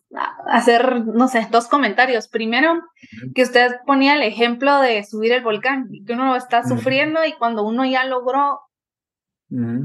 hacer, 0.47 1.05
no 1.07 1.29
sé, 1.29 1.47
dos 1.51 1.69
comentarios. 1.69 2.29
Primero, 2.29 2.83
que 3.35 3.43
usted 3.43 3.73
ponía 3.87 4.15
el 4.15 4.23
ejemplo 4.23 4.81
de 4.81 5.05
subir 5.05 5.33
el 5.33 5.43
volcán, 5.43 5.89
que 6.07 6.13
uno 6.13 6.37
está 6.37 6.65
sufriendo 6.65 7.25
y 7.25 7.33
cuando 7.33 7.65
uno 7.65 7.85
ya 7.85 8.05
logró 8.05 8.61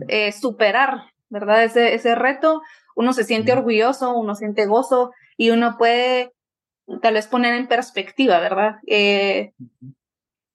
eh, 0.08 0.32
superar, 0.32 1.06
¿verdad? 1.30 1.64
Ese, 1.64 1.94
ese 1.94 2.16
reto, 2.16 2.62
uno 2.96 3.14
se 3.14 3.24
siente 3.24 3.54
orgulloso, 3.54 4.16
uno 4.16 4.36
siente 4.36 4.66
gozo 4.66 5.12
y 5.38 5.50
uno 5.52 5.78
puede 5.78 6.34
tal 7.02 7.14
vez 7.14 7.28
poner 7.28 7.56
en 7.56 7.68
perspectiva, 7.68 8.40
¿verdad? 8.40 8.76
Eh, 8.88 9.54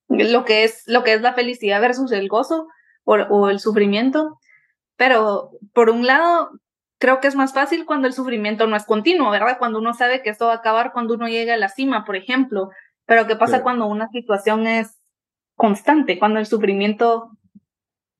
lo, 0.08 0.44
que 0.44 0.64
es, 0.64 0.84
lo 0.86 1.02
que 1.02 1.14
es 1.14 1.22
la 1.22 1.32
felicidad 1.32 1.80
versus 1.80 2.12
el 2.12 2.28
gozo 2.28 2.68
o, 3.04 3.14
o 3.14 3.48
el 3.48 3.60
sufrimiento. 3.60 4.38
Pero 4.96 5.52
por 5.72 5.90
un 5.90 6.06
lado, 6.06 6.50
creo 6.98 7.20
que 7.20 7.28
es 7.28 7.36
más 7.36 7.54
fácil 7.54 7.86
cuando 7.86 8.08
el 8.08 8.12
sufrimiento 8.12 8.66
no 8.66 8.76
es 8.76 8.84
continuo, 8.84 9.30
¿verdad? 9.30 9.58
Cuando 9.58 9.78
uno 9.78 9.94
sabe 9.94 10.22
que 10.22 10.30
esto 10.30 10.46
va 10.46 10.54
a 10.54 10.56
acabar 10.56 10.92
cuando 10.92 11.14
uno 11.14 11.28
llega 11.28 11.54
a 11.54 11.58
la 11.58 11.68
cima, 11.68 12.04
por 12.04 12.16
ejemplo. 12.16 12.70
Pero 13.06 13.26
¿qué 13.26 13.36
pasa 13.36 13.62
cuando 13.62 13.86
una 13.86 14.08
situación 14.08 14.66
es 14.66 14.98
constante? 15.54 16.18
Cuando 16.18 16.40
el 16.40 16.46
sufrimiento 16.46 17.30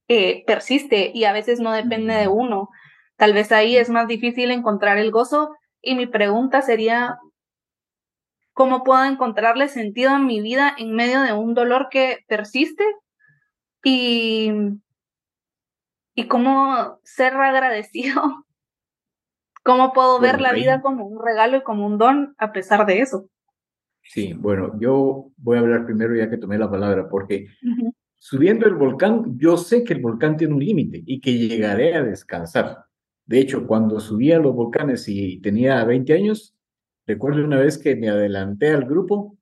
eh, 0.09 0.45
persiste 0.47 1.11
y 1.13 1.25
a 1.25 1.33
veces 1.33 1.61
no 1.61 1.73
depende 1.73 2.15
de 2.15 2.29
uno. 2.29 2.71
Tal 3.17 3.33
vez 3.33 3.53
ahí 3.53 3.77
es 3.77 3.91
más 3.91 4.07
difícil 4.07 4.51
encontrar 4.51 4.97
el 4.99 5.11
gozo. 5.11 5.55
Y 5.83 5.95
mi 5.97 6.07
pregunta 6.07 6.63
sería, 6.63 7.19
¿cómo 8.53 8.85
puedo 8.85 9.05
encontrarle 9.05 9.69
sentido 9.69 10.11
a 10.11 10.19
mi 10.19 10.41
vida 10.41 10.75
en 10.79 10.95
medio 10.95 11.21
de 11.23 11.33
un 11.33 11.55
dolor 11.55 11.89
que 11.91 12.25
persiste? 12.29 12.85
Y, 13.85 14.53
y 16.15 16.29
cómo 16.29 16.99
ser 17.05 17.35
agradecido 17.35 18.45
¿Cómo 19.65 19.93
puedo 19.93 20.21
ver 20.21 20.41
la 20.41 20.53
vida 20.53 20.81
como 20.81 21.07
un 21.07 21.23
regalo 21.25 21.59
y 21.59 21.63
como 21.63 21.87
un 21.87 21.99
don 21.99 22.35
a 22.39 22.53
pesar 22.53 22.87
de 22.87 23.01
eso? 23.01 23.29
Sí, 24.03 24.33
bueno, 24.33 24.79
yo 24.81 25.31
voy 25.37 25.59
a 25.59 25.61
hablar 25.61 25.85
primero 25.85 26.17
ya 26.17 26.31
que 26.31 26.39
tomé 26.39 26.57
la 26.57 26.71
palabra, 26.71 27.09
porque 27.11 27.49
subiendo 28.17 28.67
el 28.67 28.75
volcán, 28.75 29.39
yo 29.39 29.59
sé 29.59 29.85
que 29.85 29.93
el 29.93 30.01
volcán 30.01 30.37
tiene 30.37 30.55
un 30.55 30.65
límite 30.65 31.03
y 31.05 31.21
que 31.21 31.37
llegaré 31.37 31.95
a 31.95 32.03
descansar. 32.03 32.85
De 33.27 33.39
hecho, 33.39 33.67
cuando 33.67 34.01
subí 34.01 34.33
a 34.33 34.39
los 34.39 34.55
volcanes 34.55 35.07
y 35.09 35.41
tenía 35.41 35.85
20 35.85 36.15
años, 36.15 36.57
recuerdo 37.07 37.45
una 37.45 37.61
vez 37.61 37.77
que 37.77 37.97
me 37.97 38.09
adelanté 38.09 38.71
al 38.71 38.87
grupo 38.87 39.37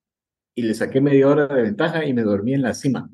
y 0.57 0.63
le 0.63 0.75
saqué 0.75 1.01
media 1.01 1.29
hora 1.29 1.47
de 1.47 1.63
ventaja 1.63 2.05
y 2.05 2.13
me 2.13 2.23
dormí 2.23 2.55
en 2.55 2.63
la 2.63 2.75
cima. 2.75 3.09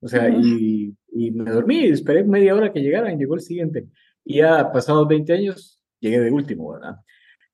O 0.00 0.08
sea, 0.08 0.30
y, 0.30 0.94
y, 1.12 1.30
me 1.32 1.50
dormí, 1.50 1.84
esperé 1.84 2.24
media 2.24 2.54
hora 2.54 2.72
que 2.72 2.80
llegaran, 2.80 3.18
llegó 3.18 3.34
el 3.34 3.40
siguiente. 3.40 3.88
Y 4.24 4.38
ya 4.38 4.72
pasados 4.72 5.08
20 5.08 5.32
años, 5.32 5.75
llegué 6.06 6.20
de 6.20 6.30
último, 6.30 6.72
¿verdad? 6.72 6.96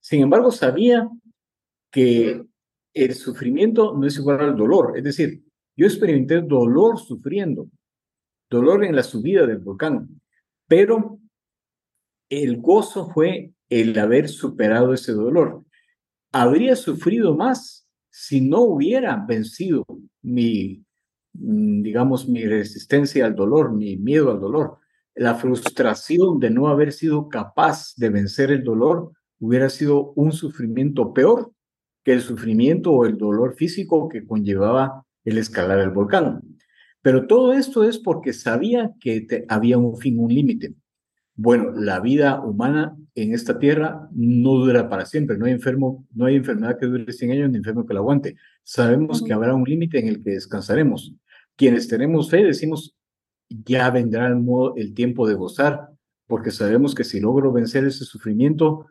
Sin 0.01 0.23
embargo, 0.23 0.51
sabía 0.51 1.09
que 1.91 2.45
el 2.95 3.15
sufrimiento 3.15 3.97
no 3.97 4.07
es 4.07 4.17
igual 4.17 4.41
al 4.41 4.57
dolor. 4.57 4.97
Es 4.97 5.05
decir, 5.05 5.43
yo 5.77 5.87
experimenté 5.87 6.41
dolor 6.43 6.99
sufriendo, 6.99 7.69
dolor 8.51 8.85
en 8.85 8.95
la 8.95 9.03
subida 9.03 9.47
del 9.47 9.59
volcán, 9.59 10.21
pero 10.67 11.19
el 12.29 12.59
gozo 12.59 13.11
fue 13.11 13.53
el 13.69 13.99
haber 13.99 14.29
superado 14.29 14.93
ese 14.93 15.13
dolor. 15.13 15.65
Habría 16.33 16.77
sufrido 16.77 17.37
más 17.37 17.87
si 18.11 18.41
no 18.41 18.61
hubiera 18.61 19.17
vencido 19.27 19.85
mi, 20.23 20.85
mm, 21.35 21.83
digamos, 21.83 22.29
mi 22.29 22.45
resistencia 22.45 23.27
al 23.27 23.35
dolor, 23.35 23.73
mi 23.73 23.97
miedo 23.97 24.31
al 24.31 24.41
dolor 24.41 24.82
la 25.15 25.35
frustración 25.35 26.39
de 26.41 26.51
no 26.51 26.69
haber 26.69 26.93
sido 26.93 27.29
capaz 27.29 27.95
de 27.97 28.11
vencer 28.11 28.51
el 28.51 28.65
dolor 28.65 29.13
hubiera 29.39 29.69
sido 29.69 30.13
un 30.13 30.33
sufrimiento 30.33 31.13
peor 31.13 31.53
que 32.05 32.13
el 32.13 32.21
sufrimiento 32.21 32.93
o 32.93 33.07
el 33.07 33.17
dolor 33.17 33.55
físico 33.55 34.09
que 34.09 34.27
conllevaba 34.27 35.05
el 35.25 35.39
escalar 35.39 35.79
el 35.79 35.91
volcán. 35.91 36.41
Pero 37.01 37.27
todo 37.27 37.53
esto 37.53 37.85
es 37.85 37.99
porque 37.99 38.33
sabía 38.33 38.93
que 39.01 39.27
había 39.49 39.79
un 39.79 39.97
fin, 39.97 40.19
un 40.19 40.33
límite. 40.33 40.75
Bueno, 41.35 41.73
la 41.73 41.99
vida 42.01 42.41
humana 42.43 42.97
en 43.15 43.35
esta 43.35 43.59
tierra 43.59 44.09
no 44.13 44.53
dura 44.59 44.89
para 44.89 45.07
siempre, 45.07 45.39
no 45.39 45.47
hay 45.47 45.53
enfermo, 45.53 46.07
no 46.15 46.27
hay 46.27 46.37
enfermedad 46.37 46.79
que 46.79 46.87
dure 46.87 47.13
100 47.13 47.31
años 47.33 47.51
ni 47.51 47.59
enfermo 47.59 47.87
que 47.87 47.95
la 47.95 48.01
aguante. 48.01 48.37
Sabemos 48.63 49.23
que 49.23 49.33
habrá 49.33 49.55
un 49.55 49.65
límite 49.65 49.99
en 49.99 50.09
el 50.09 50.23
que 50.23 50.31
descansaremos. 50.31 51.15
Quienes 51.57 51.89
tenemos 51.89 52.31
fe 52.31 52.45
decimos, 52.45 52.95
ya 53.65 53.91
vendrá 53.91 54.29
el, 54.29 54.95
tiempo 54.95 55.27
de 55.29 55.35
gozar, 55.35 55.89
porque 56.27 56.51
sabemos 56.51 56.95
que 56.95 57.05
si 57.05 57.21
logro 57.21 57.53
vencer 57.53 57.85
ese 57.85 58.05
sufrimiento, 58.05 58.87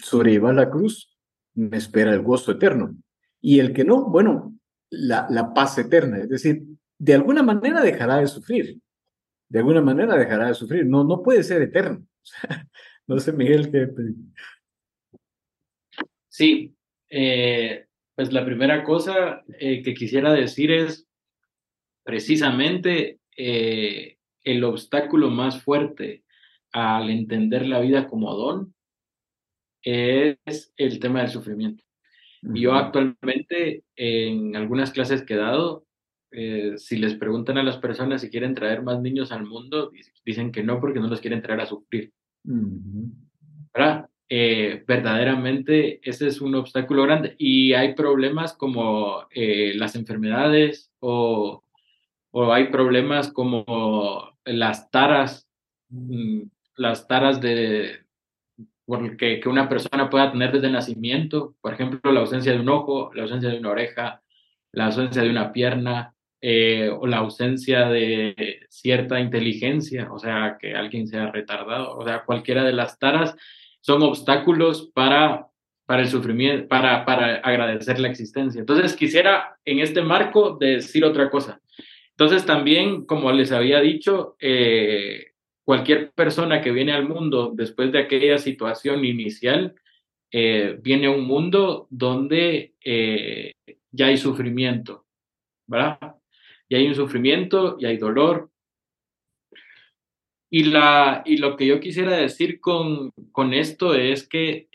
sobrellevar 0.00 0.54
la 0.54 0.70
cruz, 0.70 1.16
me 1.54 1.76
espera 1.76 2.12
el 2.12 2.22
gozo 2.22 2.52
eterno. 2.52 2.96
Y 3.40 3.60
el 3.60 3.72
que 3.72 3.84
no, 3.84 4.08
bueno, 4.08 4.56
la, 4.90 5.26
la 5.30 5.52
paz 5.52 5.78
eterna, 5.78 6.18
es 6.18 6.28
decir, 6.28 6.62
de 6.98 7.14
alguna 7.14 7.42
manera 7.42 7.82
dejará 7.82 8.16
de 8.16 8.26
sufrir, 8.26 8.80
de 9.48 9.58
alguna 9.58 9.80
manera 9.80 10.16
dejará 10.16 10.48
de 10.48 10.54
sufrir, 10.54 10.86
no, 10.86 11.04
no 11.04 11.22
puede 11.22 11.42
ser 11.42 11.62
eterno. 11.62 12.04
no 13.06 13.18
sé, 13.18 13.32
Miguel, 13.32 13.70
qué... 13.70 13.88
Sí, 16.28 16.74
eh, 17.08 17.86
pues 18.14 18.32
la 18.32 18.44
primera 18.44 18.82
cosa 18.82 19.44
eh, 19.58 19.82
que 19.82 19.94
quisiera 19.94 20.32
decir 20.32 20.72
es 20.72 21.06
precisamente 22.04 23.20
eh, 23.36 24.18
el 24.42 24.64
obstáculo 24.64 25.30
más 25.30 25.62
fuerte 25.62 26.24
al 26.72 27.10
entender 27.10 27.66
la 27.66 27.80
vida 27.80 28.08
como 28.08 28.34
don 28.34 28.74
es 29.82 30.72
el 30.76 30.98
tema 30.98 31.20
del 31.20 31.30
sufrimiento. 31.30 31.84
Yo 32.42 32.74
actualmente 32.74 33.84
en 33.96 34.54
algunas 34.54 34.90
clases 34.90 35.22
que 35.22 35.34
he 35.34 35.38
dado, 35.38 35.86
eh, 36.30 36.74
si 36.76 36.98
les 36.98 37.14
preguntan 37.14 37.56
a 37.56 37.62
las 37.62 37.78
personas 37.78 38.20
si 38.20 38.28
quieren 38.28 38.54
traer 38.54 38.82
más 38.82 39.00
niños 39.00 39.32
al 39.32 39.46
mundo, 39.46 39.90
dicen 40.26 40.52
que 40.52 40.62
no 40.62 40.78
porque 40.78 41.00
no 41.00 41.08
los 41.08 41.20
quieren 41.20 41.40
traer 41.40 41.60
a 41.60 41.66
sufrir. 41.66 42.12
Eh, 44.28 44.84
verdaderamente 44.86 46.00
ese 46.02 46.26
es 46.26 46.40
un 46.40 46.54
obstáculo 46.54 47.04
grande 47.04 47.34
y 47.38 47.72
hay 47.72 47.94
problemas 47.94 48.52
como 48.54 49.26
las 49.34 49.96
enfermedades 49.96 50.90
o 51.00 51.63
o 52.36 52.52
hay 52.52 52.66
problemas 52.66 53.32
como 53.32 54.36
las 54.44 54.90
taras, 54.90 55.48
mm, 55.88 56.42
las 56.76 57.06
taras 57.06 57.40
de 57.40 58.00
que, 59.16 59.38
que 59.38 59.48
una 59.48 59.68
persona 59.68 60.10
pueda 60.10 60.32
tener 60.32 60.50
desde 60.50 60.66
el 60.66 60.72
nacimiento, 60.72 61.54
por 61.60 61.74
ejemplo, 61.74 62.12
la 62.12 62.20
ausencia 62.20 62.52
de 62.52 62.58
un 62.58 62.68
ojo, 62.68 63.12
la 63.14 63.22
ausencia 63.22 63.50
de 63.50 63.58
una 63.58 63.70
oreja, 63.70 64.20
la 64.72 64.86
ausencia 64.86 65.22
de 65.22 65.30
una 65.30 65.52
pierna, 65.52 66.14
eh, 66.40 66.90
o 66.90 67.06
la 67.06 67.18
ausencia 67.18 67.88
de 67.88 68.66
cierta 68.68 69.20
inteligencia, 69.20 70.12
o 70.12 70.18
sea, 70.18 70.58
que 70.60 70.74
alguien 70.74 71.06
sea 71.06 71.30
retardado, 71.30 71.96
o 71.96 72.04
sea, 72.04 72.24
cualquiera 72.24 72.64
de 72.64 72.72
las 72.72 72.98
taras 72.98 73.36
son 73.80 74.02
obstáculos 74.02 74.90
para, 74.92 75.46
para 75.86 76.02
el 76.02 76.08
sufrimiento, 76.08 76.66
para, 76.66 77.04
para 77.04 77.36
agradecer 77.36 78.00
la 78.00 78.08
existencia. 78.08 78.58
Entonces, 78.58 78.96
quisiera 78.96 79.56
en 79.64 79.78
este 79.78 80.02
marco 80.02 80.56
decir 80.58 81.04
otra 81.04 81.30
cosa. 81.30 81.60
Entonces 82.16 82.46
también, 82.46 83.06
como 83.06 83.32
les 83.32 83.50
había 83.50 83.80
dicho, 83.80 84.36
eh, 84.38 85.32
cualquier 85.64 86.12
persona 86.12 86.60
que 86.60 86.70
viene 86.70 86.92
al 86.92 87.08
mundo 87.08 87.52
después 87.54 87.90
de 87.90 87.98
aquella 87.98 88.38
situación 88.38 89.04
inicial, 89.04 89.74
eh, 90.30 90.78
viene 90.80 91.06
a 91.06 91.10
un 91.10 91.24
mundo 91.26 91.88
donde 91.90 92.74
eh, 92.84 93.52
ya 93.90 94.06
hay 94.06 94.16
sufrimiento, 94.16 95.06
¿verdad? 95.66 96.16
y 96.68 96.76
hay 96.76 96.86
un 96.86 96.94
sufrimiento 96.94 97.76
y 97.80 97.86
hay 97.86 97.96
dolor. 97.96 98.50
Y, 100.50 100.64
la, 100.64 101.22
y 101.26 101.38
lo 101.38 101.56
que 101.56 101.66
yo 101.66 101.80
quisiera 101.80 102.16
decir 102.16 102.60
con, 102.60 103.10
con 103.32 103.52
esto 103.52 103.94
es 103.94 104.28
que 104.28 104.68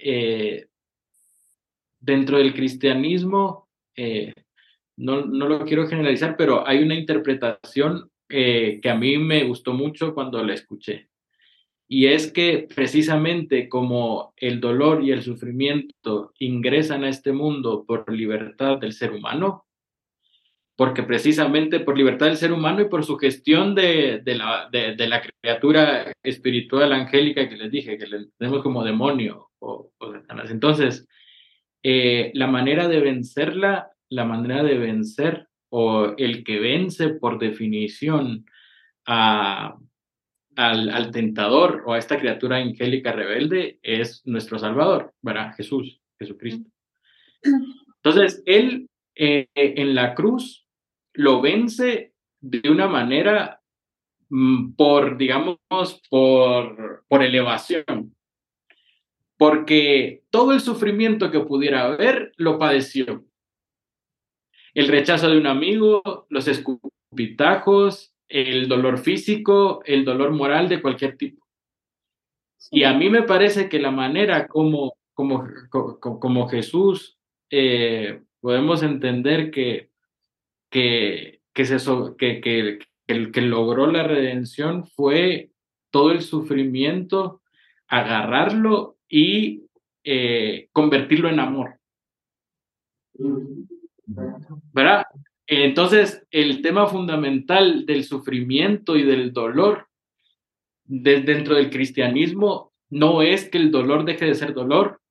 dentro 2.01 2.38
del 2.38 2.53
cristianismo, 2.53 3.69
no, 4.99 5.25
no, 5.25 5.47
lo 5.47 5.65
quiero 5.65 5.87
generalizar, 5.87 6.35
pero 6.37 6.67
hay 6.67 6.83
una 6.83 6.95
interpretación 6.95 8.09
eh, 8.27 8.79
que 8.81 8.89
a 8.89 8.95
mí 8.95 9.17
me 9.17 9.45
gustó 9.45 9.73
mucho 9.73 10.13
cuando 10.13 10.43
la 10.43 10.53
escuché. 10.53 11.07
Y 11.87 12.07
es 12.07 12.31
que 12.31 12.67
precisamente 12.75 13.69
como 13.69 14.33
el 14.35 14.59
dolor 14.59 15.03
y 15.03 15.11
el 15.11 15.23
sufrimiento 15.23 16.33
ingresan 16.37 17.03
a 17.03 17.09
este 17.09 17.31
mundo 17.31 17.85
por 17.87 18.11
libertad 18.11 18.77
del 18.77 18.93
ser 18.93 19.11
humano, 19.11 19.65
porque 20.75 21.03
precisamente 21.03 21.79
por 21.79 21.97
libertad 21.97 22.27
del 22.27 22.37
ser 22.37 22.51
humano 22.51 22.81
y 22.81 22.89
por 22.89 23.03
su 23.05 23.17
gestión 23.17 23.75
de, 23.75 24.21
de, 24.23 24.35
la, 24.35 24.69
de, 24.71 25.07
la, 25.07 25.21
criatura 25.21 26.13
espiritual 26.23 26.93
angélica 26.93 27.49
que 27.49 27.57
les 27.57 27.71
dije, 27.71 27.97
que 27.97 28.05
le 28.05 28.27
tenemos 28.37 28.61
como 28.61 28.83
demonio 28.83 29.49
o, 29.59 29.91
o 29.97 30.13
Entonces, 30.49 31.07
eh, 31.83 32.31
la 32.33 32.47
manera 32.47 32.87
de 32.87 32.99
vencerla, 32.99 33.91
la 34.09 34.25
manera 34.25 34.63
de 34.63 34.77
vencer 34.77 35.47
o 35.69 36.13
el 36.17 36.43
que 36.43 36.59
vence 36.59 37.09
por 37.09 37.39
definición 37.39 38.45
a, 39.05 39.77
al, 40.55 41.11
tentador 41.11 41.83
o 41.85 41.93
a 41.93 41.97
esta 41.97 42.19
criatura 42.19 42.57
angélica 42.57 43.11
rebelde 43.11 43.79
es 43.81 44.21
nuestro 44.25 44.59
Salvador, 44.59 45.13
¿verdad? 45.21 45.53
Jesús, 45.55 46.01
Jesucristo. 46.17 46.69
Entonces, 47.97 48.43
Él 48.45 48.89
eh, 49.15 49.47
en 49.55 49.95
la 49.95 50.15
cruz 50.15 50.65
lo 51.13 51.41
vence 51.41 52.13
de 52.41 52.69
una 52.69 52.87
manera 52.87 53.61
mm, 54.29 54.73
por, 54.73 55.17
digamos, 55.17 55.57
por, 56.09 57.05
por 57.07 57.23
elevación, 57.23 58.15
porque 59.37 60.23
todo 60.29 60.51
el 60.51 60.59
sufrimiento 60.59 61.31
que 61.31 61.39
pudiera 61.39 61.85
haber 61.85 62.33
lo 62.37 62.59
padeció. 62.59 63.25
El 64.73 64.88
rechazo 64.88 65.29
de 65.29 65.38
un 65.38 65.47
amigo, 65.47 66.25
los 66.29 66.47
escupitajos, 66.47 68.13
el 68.27 68.67
dolor 68.67 68.99
físico, 68.99 69.81
el 69.85 70.05
dolor 70.05 70.31
moral 70.31 70.69
de 70.69 70.81
cualquier 70.81 71.17
tipo. 71.17 71.45
Y 72.71 72.83
a 72.83 72.93
mí 72.93 73.09
me 73.09 73.23
parece 73.23 73.69
que 73.69 73.79
la 73.79 73.91
manera 73.91 74.47
como, 74.47 74.97
como, 75.13 75.47
como, 75.69 76.47
Jesús 76.47 77.17
eh, 77.49 78.21
podemos 78.41 78.83
entender 78.83 79.49
que, 79.49 79.89
que, 80.69 81.41
que, 81.53 81.65
se, 81.65 81.77
que, 82.17 82.41
que, 82.41 82.79
el 83.07 83.31
que 83.31 83.41
logró 83.41 83.88
la 83.88 84.03
redención 84.03 84.85
fue 84.85 85.51
todo 85.89 86.11
el 86.11 86.21
sufrimiento, 86.21 87.41
agarrarlo 87.88 88.97
y 89.07 89.63
eh, 90.03 90.69
convertirlo 90.71 91.29
en 91.29 91.39
amor. 91.39 91.79
¿Verdad? 94.73 95.05
Entonces, 95.47 96.25
el 96.31 96.61
tema 96.61 96.87
fundamental 96.87 97.85
del 97.85 98.03
sufrimiento 98.03 98.95
y 98.95 99.03
del 99.03 99.33
dolor 99.33 99.87
dentro 100.85 101.55
del 101.55 101.69
cristianismo 101.69 102.71
no 102.89 103.21
es 103.21 103.49
que 103.49 103.57
el 103.57 103.71
dolor 103.71 104.05
deje 104.05 104.25
de 104.25 104.35
ser 104.35 104.53
dolor, 104.53 105.01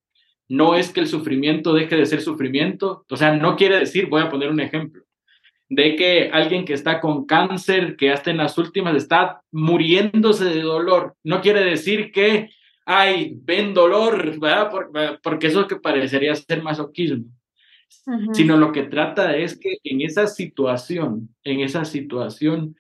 no 0.49 0.75
es 0.75 0.93
que 0.93 1.00
el 1.00 1.09
sufrimiento 1.09 1.75
deje 1.75 1.97
de 1.97 2.07
ser 2.07 2.21
sufrimiento. 2.21 3.05
O 3.11 3.17
sea, 3.17 3.37
no 3.37 3.57
quiere 3.57 3.78
decir, 3.78 4.07
voy 4.07 4.23
a 4.23 4.31
poner 4.31 4.50
un 4.50 4.61
ejemplo, 4.61 5.02
de 5.68 5.96
que 5.96 6.31
alguien 6.33 6.64
que 6.64 6.73
está 6.73 7.01
con 7.01 7.27
cáncer, 7.27 7.96
que 7.96 8.11
hasta 8.11 8.31
en 8.31 8.38
las 8.38 8.57
últimas 8.59 8.96
está 8.96 9.42
muriéndose 9.53 10.44
de 10.44 10.62
dolor, 10.62 11.14
no 11.23 11.40
quiere 11.40 11.62
decir 11.62 12.11
que, 12.11 12.51
ay, 12.87 13.35
ven 13.42 13.75
dolor, 13.75 14.38
¿verdad? 14.40 14.70
Porque 15.23 15.49
eso 15.49 15.68
que 15.68 15.77
parecería 15.77 16.35
ser 16.35 16.62
masoquismo 16.62 17.27
sino 18.33 18.57
lo 18.57 18.72
que 18.72 18.85
trata 18.85 19.37
es 19.37 19.59
que 19.59 19.79
en 19.85 20.01
esa 20.01 20.27
situación, 20.27 21.35
en 21.44 21.61
esa 21.61 21.85
situación, 21.85 22.77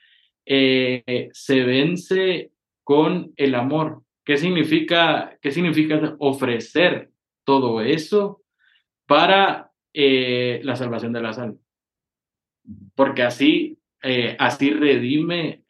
eh, 0.46 1.28
se 1.32 1.62
vence 1.64 2.52
con 2.82 3.32
el 3.36 3.54
amor. 3.54 4.02
¿Qué 4.24 4.36
significa, 4.36 5.38
qué 5.42 5.50
significa 5.50 6.16
ofrecer 6.18 7.10
todo 7.44 7.80
eso 7.80 8.42
para 9.06 9.72
eh, 9.92 10.60
la 10.62 10.76
salvación 10.76 11.12
de 11.12 11.22
la 11.22 11.30
almas? 11.30 11.56
Porque 12.94 13.22
así, 13.22 13.78
eh, 14.02 14.36
así 14.38 14.70
redime, 14.70 15.64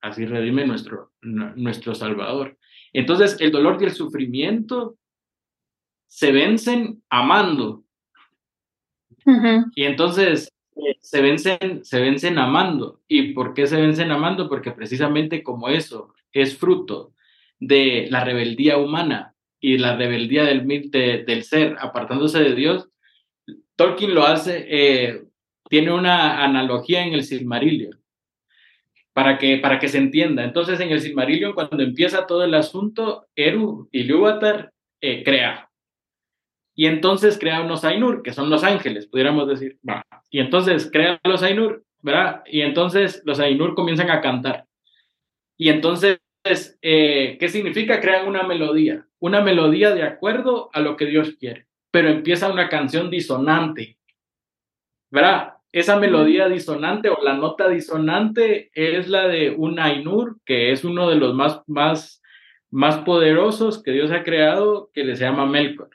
así 0.00 0.24
redime 0.24 0.66
nuestro, 0.66 1.12
nuestro 1.22 1.94
Salvador. 1.94 2.58
Entonces, 2.94 3.36
el 3.40 3.50
dolor 3.50 3.76
y 3.80 3.84
el 3.84 3.90
sufrimiento 3.90 4.96
se 6.06 6.30
vencen 6.32 7.02
amando, 7.10 7.83
y 9.74 9.84
entonces 9.84 10.52
eh, 10.76 10.96
se, 11.00 11.22
vencen, 11.22 11.84
se 11.84 12.00
vencen 12.00 12.38
amando. 12.38 13.00
¿Y 13.08 13.32
por 13.32 13.54
qué 13.54 13.66
se 13.66 13.80
vencen 13.80 14.10
amando? 14.10 14.48
Porque 14.48 14.72
precisamente 14.72 15.42
como 15.42 15.68
eso 15.68 16.14
es 16.32 16.56
fruto 16.56 17.12
de 17.58 18.08
la 18.10 18.24
rebeldía 18.24 18.78
humana 18.78 19.34
y 19.60 19.78
la 19.78 19.96
rebeldía 19.96 20.44
del, 20.44 20.66
del 20.90 21.42
ser 21.44 21.76
apartándose 21.80 22.38
de 22.40 22.54
Dios, 22.54 22.90
Tolkien 23.76 24.14
lo 24.14 24.24
hace, 24.24 24.66
eh, 24.68 25.22
tiene 25.68 25.92
una 25.92 26.44
analogía 26.44 27.04
en 27.04 27.14
el 27.14 27.24
Silmarillion 27.24 27.98
para 29.12 29.38
que, 29.38 29.58
para 29.58 29.78
que 29.78 29.88
se 29.88 29.98
entienda. 29.98 30.44
Entonces, 30.44 30.78
en 30.80 30.90
el 30.90 31.00
Silmarillion, 31.00 31.54
cuando 31.54 31.82
empieza 31.82 32.26
todo 32.26 32.44
el 32.44 32.54
asunto, 32.54 33.26
Eru 33.34 33.88
y 33.90 34.04
Lúvatar 34.04 34.72
eh, 35.00 35.22
crea 35.24 35.70
y 36.74 36.86
entonces 36.86 37.38
crea 37.38 37.62
unos 37.62 37.84
Ainur, 37.84 38.22
que 38.22 38.32
son 38.32 38.50
los 38.50 38.64
ángeles, 38.64 39.06
pudiéramos 39.06 39.46
decir. 39.46 39.78
Y 40.30 40.40
entonces 40.40 40.90
crea 40.90 41.20
los 41.24 41.42
Ainur, 41.42 41.84
¿verdad? 42.02 42.42
Y 42.46 42.62
entonces 42.62 43.22
los 43.24 43.38
Ainur 43.38 43.74
comienzan 43.74 44.10
a 44.10 44.20
cantar. 44.20 44.66
Y 45.56 45.68
entonces, 45.68 46.18
eh, 46.82 47.36
¿qué 47.38 47.48
significa? 47.48 48.00
Crean 48.00 48.26
una 48.26 48.42
melodía, 48.42 49.06
una 49.20 49.40
melodía 49.40 49.94
de 49.94 50.02
acuerdo 50.02 50.68
a 50.72 50.80
lo 50.80 50.96
que 50.96 51.06
Dios 51.06 51.36
quiere, 51.38 51.66
pero 51.92 52.08
empieza 52.08 52.52
una 52.52 52.68
canción 52.68 53.08
disonante, 53.08 53.98
¿verdad? 55.10 55.54
Esa 55.70 55.96
melodía 55.98 56.48
disonante 56.48 57.08
o 57.08 57.22
la 57.22 57.34
nota 57.34 57.68
disonante 57.68 58.70
es 58.74 59.08
la 59.08 59.28
de 59.28 59.50
un 59.50 59.78
Ainur, 59.78 60.38
que 60.44 60.72
es 60.72 60.84
uno 60.84 61.08
de 61.08 61.16
los 61.16 61.34
más, 61.34 61.62
más, 61.68 62.20
más 62.70 62.98
poderosos 62.98 63.80
que 63.80 63.92
Dios 63.92 64.10
ha 64.10 64.24
creado, 64.24 64.90
que 64.92 65.04
le 65.04 65.14
se 65.14 65.24
llama 65.24 65.46
Melkor. 65.46 65.93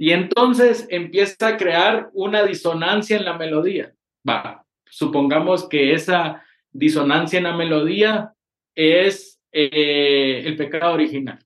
Y 0.00 0.12
entonces 0.12 0.86
empieza 0.90 1.48
a 1.48 1.56
crear 1.56 2.08
una 2.12 2.44
disonancia 2.44 3.16
en 3.16 3.24
la 3.24 3.36
melodía. 3.36 3.92
Va, 4.26 4.64
supongamos 4.86 5.68
que 5.68 5.92
esa 5.92 6.44
disonancia 6.70 7.38
en 7.38 7.44
la 7.44 7.56
melodía 7.56 8.32
es 8.76 9.40
eh, 9.50 10.42
el 10.44 10.56
pecado 10.56 10.94
original 10.94 11.40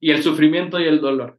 y 0.00 0.10
el 0.10 0.20
sufrimiento 0.22 0.80
y 0.80 0.84
el 0.84 1.00
dolor. 1.00 1.38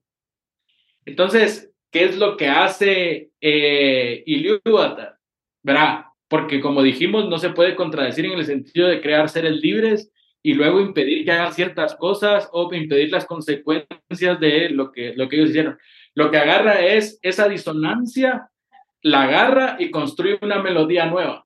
Entonces, 1.06 1.74
¿qué 1.92 2.06
es 2.06 2.18
lo 2.18 2.38
que 2.38 2.48
hace 2.48 3.32
eh, 3.42 4.24
Iliúvatar? 4.26 5.18
Verá, 5.64 6.14
porque 6.30 6.62
como 6.62 6.82
dijimos, 6.82 7.28
no 7.28 7.40
se 7.40 7.50
puede 7.50 7.76
contradecir 7.76 8.26
en 8.26 8.40
el 8.40 8.46
sentido 8.46 8.88
de 8.88 9.02
crear 9.02 9.28
seres 9.28 9.58
libres 9.58 10.14
y 10.42 10.54
luego 10.54 10.80
impedir 10.80 11.26
que 11.26 11.32
hagan 11.32 11.52
ciertas 11.52 11.96
cosas 11.96 12.48
o 12.54 12.74
impedir 12.74 13.12
las 13.12 13.26
consecuencias 13.26 14.40
de 14.40 14.70
lo 14.70 14.94
que, 14.94 15.14
lo 15.14 15.28
que 15.28 15.36
ellos 15.36 15.50
hicieron. 15.50 15.78
Lo 16.18 16.32
que 16.32 16.38
agarra 16.38 16.82
es 16.82 17.20
esa 17.22 17.48
disonancia, 17.48 18.50
la 19.04 19.26
agarra 19.26 19.76
y 19.78 19.92
construye 19.92 20.40
una 20.42 20.60
melodía 20.64 21.06
nueva 21.06 21.46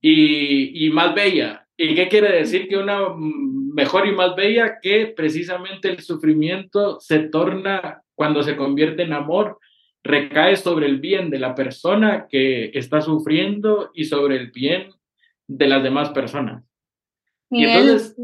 y, 0.00 0.88
más 0.88 1.14
bella. 1.14 1.68
¿Y 1.76 1.94
qué 1.94 2.08
quiere 2.08 2.32
decir 2.32 2.66
que 2.66 2.78
una 2.78 3.08
mejor 3.14 4.06
y 4.06 4.12
más 4.12 4.34
bella? 4.36 4.78
Que 4.80 5.08
precisamente 5.14 5.90
el 5.90 6.00
sufrimiento 6.00 6.98
se 7.00 7.28
torna, 7.28 8.02
cuando 8.14 8.42
se 8.42 8.56
convierte 8.56 9.02
en 9.02 9.12
amor, 9.12 9.58
recae 10.02 10.56
sobre 10.56 10.86
el 10.86 10.98
bien 10.98 11.28
de 11.28 11.38
la 11.38 11.54
persona 11.54 12.28
que 12.30 12.70
está 12.72 13.02
sufriendo 13.02 13.90
y 13.92 14.06
sobre 14.06 14.36
el 14.36 14.50
bien 14.50 14.94
de 15.46 15.68
las 15.68 15.82
demás 15.82 16.08
personas. 16.08 16.64
Y 17.50 17.66
entonces, 17.66 18.16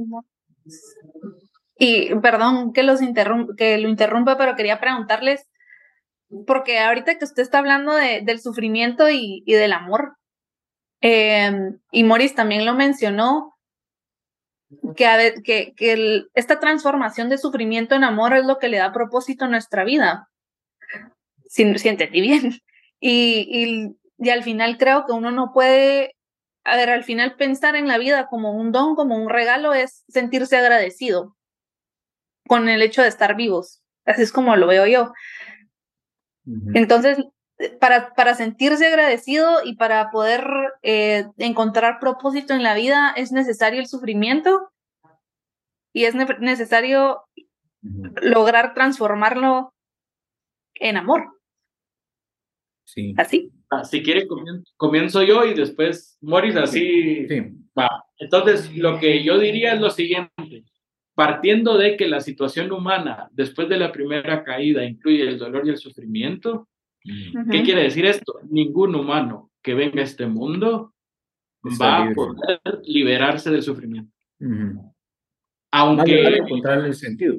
y 1.78 2.14
perdón 2.16 2.72
que, 2.72 2.82
los 2.82 3.00
que 3.56 3.78
lo 3.78 3.88
interrumpa, 3.88 4.36
pero 4.36 4.56
quería 4.56 4.80
preguntarles, 4.80 5.48
porque 6.46 6.78
ahorita 6.78 7.18
que 7.18 7.24
usted 7.24 7.42
está 7.42 7.58
hablando 7.58 7.94
de, 7.94 8.20
del 8.22 8.40
sufrimiento 8.40 9.08
y, 9.08 9.42
y 9.46 9.52
del 9.54 9.72
amor, 9.72 10.16
em, 11.00 11.78
y 11.92 12.04
Morris 12.04 12.34
también 12.34 12.66
lo 12.66 12.74
mencionó, 12.74 13.54
que, 14.96 15.34
que, 15.44 15.72
que 15.76 16.24
esta 16.34 16.60
transformación 16.60 17.30
de 17.30 17.38
sufrimiento 17.38 17.94
en 17.94 18.04
amor 18.04 18.34
es 18.34 18.44
lo 18.44 18.58
que 18.58 18.68
le 18.68 18.76
da 18.76 18.92
propósito 18.92 19.46
a 19.46 19.48
nuestra 19.48 19.84
vida. 19.84 20.28
Si, 21.46 21.78
si 21.78 21.88
entendí 21.88 22.20
bien. 22.20 22.60
Y, 23.00 23.46
y 23.48 23.98
y 24.18 24.30
al 24.30 24.42
final 24.42 24.76
creo 24.78 25.06
que 25.06 25.12
uno 25.12 25.30
no 25.30 25.52
puede, 25.52 26.16
a 26.64 26.76
ver, 26.76 26.90
al 26.90 27.04
final 27.04 27.36
pensar 27.36 27.76
en 27.76 27.86
la 27.86 27.98
vida 27.98 28.26
como 28.26 28.52
un 28.52 28.72
don, 28.72 28.96
como 28.96 29.16
un 29.16 29.30
regalo, 29.30 29.72
es 29.74 30.04
sentirse 30.08 30.56
agradecido 30.56 31.36
con 32.48 32.68
el 32.68 32.82
hecho 32.82 33.02
de 33.02 33.08
estar 33.08 33.36
vivos. 33.36 33.80
Así 34.04 34.22
es 34.22 34.32
como 34.32 34.56
lo 34.56 34.66
veo 34.66 34.86
yo. 34.86 35.12
Entonces, 36.74 37.18
para, 37.78 38.14
para 38.14 38.34
sentirse 38.34 38.86
agradecido 38.86 39.58
y 39.64 39.76
para 39.76 40.10
poder 40.10 40.44
eh, 40.82 41.26
encontrar 41.36 42.00
propósito 42.00 42.54
en 42.54 42.62
la 42.62 42.74
vida 42.74 43.12
es 43.16 43.32
necesario 43.32 43.80
el 43.80 43.86
sufrimiento 43.86 44.70
y 45.92 46.04
es 46.04 46.14
necesario 46.14 47.22
lograr 48.22 48.74
transformarlo 48.74 49.74
en 50.74 50.96
amor. 50.96 51.24
Sí. 52.84 53.14
Así. 53.18 53.52
Ah, 53.70 53.84
si 53.84 54.02
quiere, 54.02 54.26
comienzo 54.76 55.22
yo 55.22 55.44
y 55.44 55.52
después 55.52 56.16
Morris, 56.22 56.56
así 56.56 57.26
va. 57.78 58.04
Entonces, 58.18 58.74
lo 58.74 58.98
que 58.98 59.22
yo 59.22 59.38
diría 59.38 59.74
es 59.74 59.80
lo 59.80 59.90
siguiente. 59.90 60.64
Partiendo 61.18 61.76
de 61.76 61.96
que 61.96 62.06
la 62.06 62.20
situación 62.20 62.70
humana 62.70 63.28
después 63.32 63.68
de 63.68 63.76
la 63.76 63.90
primera 63.90 64.44
caída 64.44 64.84
incluye 64.84 65.28
el 65.28 65.36
dolor 65.36 65.66
y 65.66 65.70
el 65.70 65.76
sufrimiento, 65.76 66.68
¿qué 67.50 67.64
quiere 67.64 67.82
decir 67.82 68.06
esto? 68.06 68.34
Ningún 68.48 68.94
humano 68.94 69.50
que 69.60 69.74
venga 69.74 70.00
a 70.00 70.04
este 70.04 70.28
mundo 70.28 70.94
va 71.82 72.04
a 72.04 72.12
poder 72.12 72.60
liberarse 72.84 73.50
del 73.50 73.64
sufrimiento. 73.64 74.14
Aunque... 75.72 76.36
encontrar 76.36 76.86
el 76.86 76.94
sentido. 76.94 77.34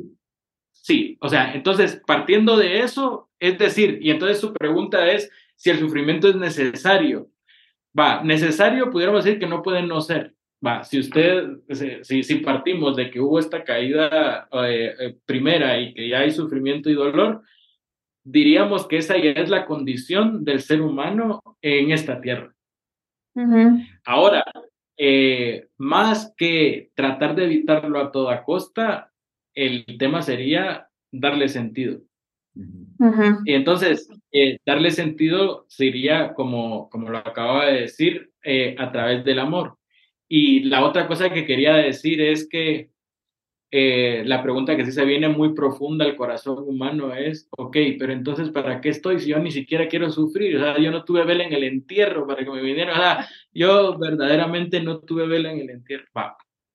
Sí, 0.74 1.18
o 1.22 1.30
sea, 1.30 1.54
entonces, 1.54 2.02
partiendo 2.06 2.58
de 2.58 2.80
eso, 2.82 3.30
es 3.40 3.58
decir, 3.58 4.00
y 4.02 4.12
entonces 4.12 4.42
su 4.42 4.52
pregunta 4.52 5.10
es 5.10 5.32
si 5.56 5.70
el 5.70 5.80
sufrimiento 5.80 6.28
es 6.28 6.36
necesario. 6.36 7.30
Va, 7.98 8.26
necesario, 8.26 8.90
pudiéramos 8.90 9.24
decir 9.24 9.40
que 9.40 9.48
no 9.48 9.64
puede 9.64 9.84
no 9.84 10.02
ser. 10.02 10.36
Va, 10.66 10.84
si 10.84 11.00
usted, 11.00 11.60
si, 12.04 12.24
si 12.24 12.36
partimos 12.36 12.96
de 12.96 13.10
que 13.10 13.20
hubo 13.20 13.40
esta 13.40 13.64
caída 13.64 14.50
eh, 14.52 14.94
eh, 15.00 15.18
primera 15.26 15.80
y 15.80 15.94
que 15.94 16.10
ya 16.10 16.20
hay 16.20 16.32
sufrimiento 16.32 16.90
y 16.90 16.96
dolor, 16.96 17.44
diríamos 18.24 18.86
que 18.88 18.98
esa 18.98 19.18
ya 19.18 19.32
es 19.32 19.50
la 19.50 19.66
condición 19.66 20.44
del 20.44 20.62
ser 20.62 20.82
humano 20.82 21.42
en 21.62 21.92
esta 21.92 22.20
tierra. 22.20 22.54
Ahora, 24.04 24.44
eh, 24.98 25.68
más 25.78 26.34
que 26.36 26.92
tratar 26.94 27.36
de 27.36 27.46
evitarlo 27.46 28.00
a 28.00 28.12
toda 28.12 28.44
costa, 28.44 29.14
el 29.56 29.86
tema 29.98 30.22
sería 30.22 30.90
darle 31.10 31.48
sentido. 31.48 32.02
Y 33.46 33.54
entonces, 33.54 34.10
eh, 34.34 34.58
darle 34.66 34.92
sentido 34.92 35.66
sería, 35.70 36.34
como, 36.34 36.90
como 36.90 37.10
lo 37.10 37.20
acababa 37.20 37.68
de 37.68 37.82
decir, 37.82 38.32
eh, 38.44 38.76
a 38.78 38.92
través 38.92 39.24
del 39.24 39.40
amor. 39.40 39.79
Y 40.30 40.62
la 40.62 40.86
otra 40.86 41.08
cosa 41.08 41.32
que 41.32 41.46
quería 41.46 41.76
decir 41.76 42.22
es 42.22 42.48
que 42.48 42.92
la 43.72 44.42
pregunta 44.42 44.76
que 44.78 44.86
sí 44.86 44.92
se 44.92 45.06
viene 45.06 45.28
muy 45.28 45.54
profunda 45.54 46.06
al 46.06 46.16
corazón 46.16 46.64
humano 46.68 47.14
es, 47.14 47.48
ok, 47.52 47.76
pero 48.00 48.14
entonces, 48.14 48.50
¿para 48.50 48.80
qué 48.80 48.90
estoy 48.90 49.20
si 49.20 49.30
yo 49.30 49.40
ni 49.40 49.52
siquiera 49.52 49.88
quiero 49.88 50.10
sufrir? 50.10 50.56
O 50.56 50.60
sea, 50.60 50.80
yo 50.80 50.92
no 50.92 51.04
tuve 51.04 51.26
vela 51.26 51.44
en 51.44 51.54
el 51.54 51.64
entierro 51.64 52.26
para 52.26 52.44
que 52.44 52.50
me 52.50 52.62
vinieran. 52.62 52.96
O 52.96 53.02
sea, 53.02 53.28
yo 53.52 53.98
verdaderamente 53.98 54.82
no 54.82 55.00
tuve 55.00 55.28
vela 55.28 55.52
en 55.52 55.60
el 55.60 55.70
entierro. 55.72 56.06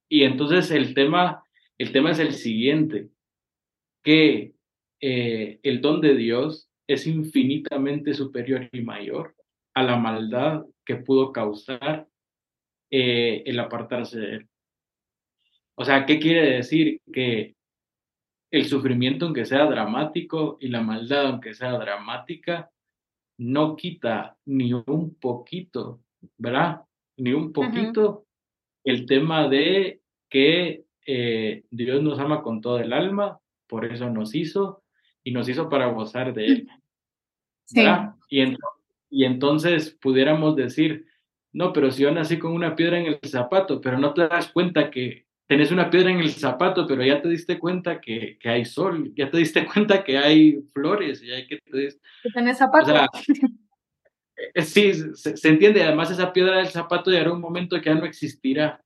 Y 0.09 0.25
entonces 0.25 0.71
el 0.71 0.95
tema 0.95 1.45
el 1.79 1.93
tema 1.93 2.13
es 2.13 2.19
el 2.19 2.33
siguiente, 2.35 3.09
que 4.03 4.55
eh, 5.01 5.59
el 5.63 5.81
don 5.81 6.01
de 6.01 6.15
Dios 6.15 6.71
es 6.87 7.07
infinitamente 7.07 8.15
superior 8.15 8.69
y 8.71 8.83
mayor 8.83 9.35
a 9.75 9.83
la 9.83 9.97
maldad 9.97 10.65
que 10.85 10.97
pudo 10.97 11.33
causar 11.33 12.07
eh, 12.91 13.43
el 13.47 13.59
apartarse 13.59 14.19
de 14.19 14.35
él. 14.37 14.49
O 15.77 15.85
sea, 15.85 16.07
¿qué 16.07 16.19
quiere 16.19 16.57
decir? 16.57 17.01
Que 17.13 17.57
el 18.51 18.67
sufrimiento, 18.67 19.27
aunque 19.27 19.45
sea 19.45 19.67
dramático, 19.67 20.59
y 20.61 20.69
la 20.69 20.81
maldad, 20.81 21.27
aunque 21.27 21.55
sea 21.55 21.73
dramática, 21.73 22.71
no 23.39 23.75
quita 23.75 24.37
ni 24.45 24.73
un 24.73 25.17
poquito, 25.21 26.01
¿verdad? 26.39 26.83
Ni 27.17 27.33
un 27.33 27.53
poquito 27.53 28.27
el 28.85 29.07
tema 29.07 29.49
de 29.49 30.01
que 30.29 30.85
eh, 31.07 31.65
Dios 31.71 32.03
nos 32.03 32.19
ama 32.19 32.43
con 32.43 32.61
todo 32.61 32.79
el 32.79 32.93
alma, 32.93 33.41
por 33.67 33.85
eso 33.85 34.09
nos 34.11 34.35
hizo 34.35 34.83
y 35.25 35.33
nos 35.33 35.49
hizo 35.49 35.69
para 35.69 35.87
gozar 35.87 36.33
de 36.35 36.47
Él. 36.47 36.69
Y, 38.29 38.43
y 39.11 39.25
entonces 39.25 39.97
pudiéramos 40.01 40.55
decir, 40.55 41.07
no, 41.55 41.73
pero 41.73 41.91
si 41.93 42.03
yo 42.03 42.11
nací 42.11 42.39
con 42.39 42.53
una 42.53 42.75
piedra 42.75 42.99
en 42.99 43.07
el 43.07 43.19
zapato, 43.25 43.81
pero 43.81 43.97
no 43.97 44.13
te 44.13 44.27
das 44.27 44.51
cuenta 44.53 44.91
que 44.91 45.27
tenés 45.47 45.71
una 45.71 45.89
piedra 45.89 46.11
en 46.11 46.19
el 46.19 46.31
zapato, 46.31 46.85
pero 46.85 47.05
ya 47.05 47.23
te 47.23 47.29
diste 47.29 47.61
cuenta 47.61 48.01
que, 48.01 48.37
que 48.41 48.49
hay 48.49 48.65
sol, 48.65 49.13
ya 49.15 49.31
te 49.31 49.39
diste 49.39 49.65
cuenta 49.73 50.03
que 50.03 50.19
hay 50.19 50.61
flores, 50.73 51.23
y 51.23 51.31
hay 51.31 51.47
que 51.47 51.59
te 51.59 51.89
tenés 52.35 52.59
zapato. 52.59 52.93
Eh, 54.53 54.63
sí, 54.63 54.93
se, 55.15 55.49
entiende, 55.49 55.85
además 55.85 56.11
esa 56.11 56.33
piedra 56.33 56.57
del 56.57 56.67
zapato 56.67 57.09
llegará 57.09 57.33
un 57.33 57.41
momento 57.41 57.81
que 57.81 57.89
ya 57.89 57.95
no 57.95 58.05
existirá. 58.05 58.81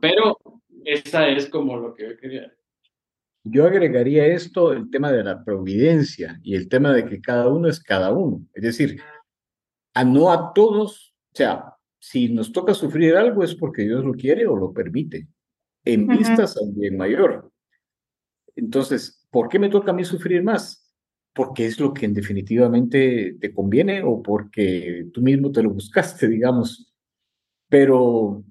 Pero 0.00 0.38
esa 0.84 1.28
es 1.28 1.48
como 1.48 1.76
lo 1.76 1.94
que 1.94 2.10
yo 2.10 2.16
quería. 2.16 2.52
Yo 3.42 3.66
agregaría 3.66 4.26
esto, 4.26 4.72
el 4.72 4.88
tema 4.88 5.10
de 5.10 5.24
la 5.24 5.42
providencia 5.42 6.38
y 6.44 6.54
el 6.54 6.68
tema 6.68 6.92
de 6.92 7.06
que 7.06 7.20
cada 7.20 7.48
uno 7.48 7.68
es 7.68 7.82
cada 7.82 8.12
uno. 8.12 8.46
Es 8.54 8.62
decir, 8.62 9.00
a 9.94 10.04
no 10.04 10.30
a 10.30 10.52
todos, 10.54 11.09
o 11.32 11.36
sea, 11.36 11.64
si 11.98 12.28
nos 12.28 12.52
toca 12.52 12.74
sufrir 12.74 13.16
algo 13.16 13.44
es 13.44 13.54
porque 13.54 13.82
Dios 13.82 14.04
lo 14.04 14.12
quiere 14.12 14.46
o 14.46 14.56
lo 14.56 14.72
permite, 14.72 15.28
en 15.84 16.06
vistas 16.06 16.56
al 16.56 16.72
bien 16.74 16.96
mayor. 16.96 17.50
Entonces, 18.56 19.26
¿por 19.30 19.48
qué 19.48 19.58
me 19.58 19.68
toca 19.68 19.90
a 19.90 19.94
mí 19.94 20.04
sufrir 20.04 20.42
más? 20.42 20.92
Porque 21.32 21.66
es 21.66 21.78
lo 21.78 21.94
que 21.94 22.08
definitivamente 22.08 23.36
te 23.40 23.54
conviene 23.54 24.02
o 24.02 24.22
porque 24.22 25.06
tú 25.12 25.22
mismo 25.22 25.52
te 25.52 25.62
lo 25.62 25.70
buscaste, 25.70 26.28
digamos. 26.28 26.92
Pero 27.68 28.44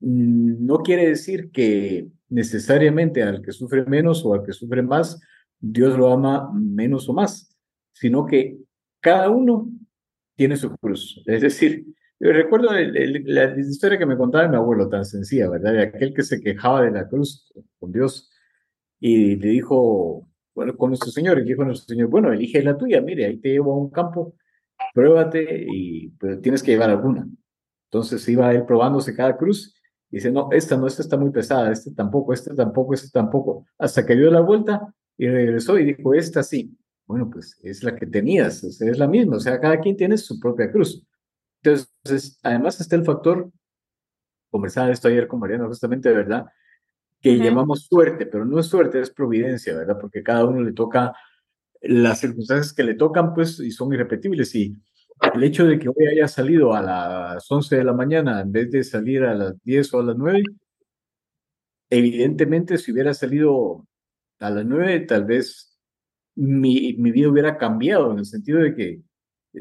Mm, 0.00 0.66
no 0.66 0.78
quiere 0.78 1.08
decir 1.08 1.50
que 1.50 2.08
necesariamente 2.28 3.22
al 3.22 3.42
que 3.42 3.52
sufre 3.52 3.84
menos 3.86 4.24
o 4.24 4.34
al 4.34 4.42
que 4.44 4.52
sufre 4.52 4.82
más, 4.82 5.20
Dios 5.58 5.96
lo 5.96 6.12
ama 6.12 6.50
menos 6.52 7.08
o 7.08 7.12
más, 7.12 7.56
sino 7.92 8.26
que 8.26 8.58
cada 9.00 9.30
uno 9.30 9.70
tiene 10.36 10.56
su 10.56 10.76
cruz. 10.76 11.22
Es 11.26 11.40
decir, 11.42 11.86
yo 12.18 12.32
recuerdo 12.32 12.70
la 12.72 13.58
historia 13.58 13.98
que 13.98 14.06
me 14.06 14.16
contaba 14.16 14.48
mi 14.48 14.56
abuelo, 14.56 14.88
tan 14.88 15.04
sencilla, 15.04 15.50
¿verdad? 15.50 15.72
De 15.72 15.82
aquel 15.82 16.14
que 16.14 16.22
se 16.22 16.40
quejaba 16.40 16.82
de 16.82 16.90
la 16.90 17.08
cruz 17.08 17.52
con 17.78 17.92
Dios 17.92 18.30
y 19.00 19.36
le 19.36 19.48
dijo, 19.48 20.28
bueno, 20.54 20.76
con 20.76 20.90
nuestro 20.90 21.10
Señor, 21.10 21.38
y 21.38 21.44
dijo 21.44 21.64
nuestro 21.64 21.94
Señor, 21.94 22.08
bueno, 22.08 22.32
elige 22.32 22.62
la 22.62 22.76
tuya, 22.76 23.00
mire, 23.00 23.26
ahí 23.26 23.38
te 23.38 23.50
llevo 23.50 23.74
a 23.74 23.78
un 23.78 23.90
campo, 23.90 24.34
pruébate 24.94 25.66
y 25.68 26.08
pero 26.18 26.40
tienes 26.40 26.62
que 26.62 26.72
llevar 26.72 26.90
alguna. 26.90 27.28
Entonces 27.90 28.28
iba 28.28 28.52
él 28.52 28.64
probándose 28.64 29.14
cada 29.14 29.36
cruz 29.36 29.76
dice, 30.10 30.30
no, 30.30 30.48
esta 30.52 30.76
no, 30.76 30.86
esta 30.86 31.02
está 31.02 31.16
muy 31.16 31.30
pesada, 31.30 31.72
este 31.72 31.92
tampoco, 31.92 32.32
este 32.32 32.54
tampoco, 32.54 32.94
este 32.94 33.10
tampoco. 33.10 33.66
Hasta 33.78 34.04
que 34.06 34.16
dio 34.16 34.30
la 34.30 34.40
vuelta 34.40 34.94
y 35.16 35.28
regresó 35.28 35.78
y 35.78 35.84
dijo, 35.84 36.14
esta 36.14 36.42
sí. 36.42 36.76
Bueno, 37.06 37.30
pues 37.30 37.56
es 37.62 37.84
la 37.84 37.94
que 37.94 38.06
tenías, 38.06 38.64
es 38.64 38.98
la 38.98 39.06
misma, 39.06 39.36
o 39.36 39.40
sea, 39.40 39.60
cada 39.60 39.78
quien 39.78 39.96
tiene 39.96 40.16
su 40.16 40.40
propia 40.40 40.72
cruz. 40.72 41.06
Entonces, 41.62 42.38
además 42.42 42.80
está 42.80 42.96
el 42.96 43.04
factor, 43.04 43.50
conversaba 44.50 44.90
esto 44.90 45.08
ayer 45.08 45.26
con 45.28 45.40
Mariana 45.40 45.66
justamente, 45.66 46.10
verdad, 46.12 46.46
que 47.20 47.36
llamamos 47.38 47.86
suerte, 47.86 48.26
pero 48.26 48.44
no 48.44 48.58
es 48.60 48.66
suerte, 48.66 49.00
es 49.00 49.10
providencia, 49.10 49.76
¿verdad? 49.76 49.98
Porque 50.00 50.22
cada 50.22 50.44
uno 50.44 50.60
le 50.62 50.72
toca 50.72 51.14
las 51.82 52.20
circunstancias 52.20 52.72
que 52.72 52.84
le 52.84 52.94
tocan, 52.94 53.34
pues, 53.34 53.60
y 53.60 53.70
son 53.70 53.92
irrepetibles. 53.92 54.54
Y 54.54 54.76
el 55.34 55.44
hecho 55.44 55.66
de 55.66 55.78
que 55.78 55.88
hoy 55.88 56.06
haya 56.10 56.28
salido 56.28 56.74
a 56.74 56.82
las 56.82 57.50
11 57.50 57.76
de 57.76 57.84
la 57.84 57.92
mañana 57.92 58.40
en 58.40 58.52
vez 58.52 58.70
de 58.70 58.84
salir 58.84 59.24
a 59.24 59.34
las 59.34 59.54
10 59.64 59.94
o 59.94 60.00
a 60.00 60.04
las 60.04 60.16
9, 60.16 60.42
evidentemente 61.90 62.78
si 62.78 62.92
hubiera 62.92 63.14
salido 63.14 63.86
a 64.40 64.50
las 64.50 64.66
9, 64.66 65.00
tal 65.00 65.24
vez 65.24 65.78
mi, 66.34 66.94
mi 66.98 67.10
vida 67.12 67.28
hubiera 67.28 67.56
cambiado 67.58 68.12
en 68.12 68.18
el 68.18 68.26
sentido 68.26 68.60
de 68.60 68.74
que 68.74 69.00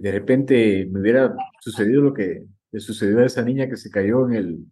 de 0.02 0.12
repente 0.12 0.88
me 0.92 1.00
hubiera 1.00 1.36
sucedido 1.62 2.02
lo 2.02 2.14
que 2.14 2.46
le 2.72 2.80
sucedió 2.80 3.20
a 3.20 3.26
esa 3.26 3.42
niña 3.42 3.70
que 3.70 3.78
se 3.78 3.90
cayó 3.90 4.28
en, 4.28 4.36
el, 4.36 4.66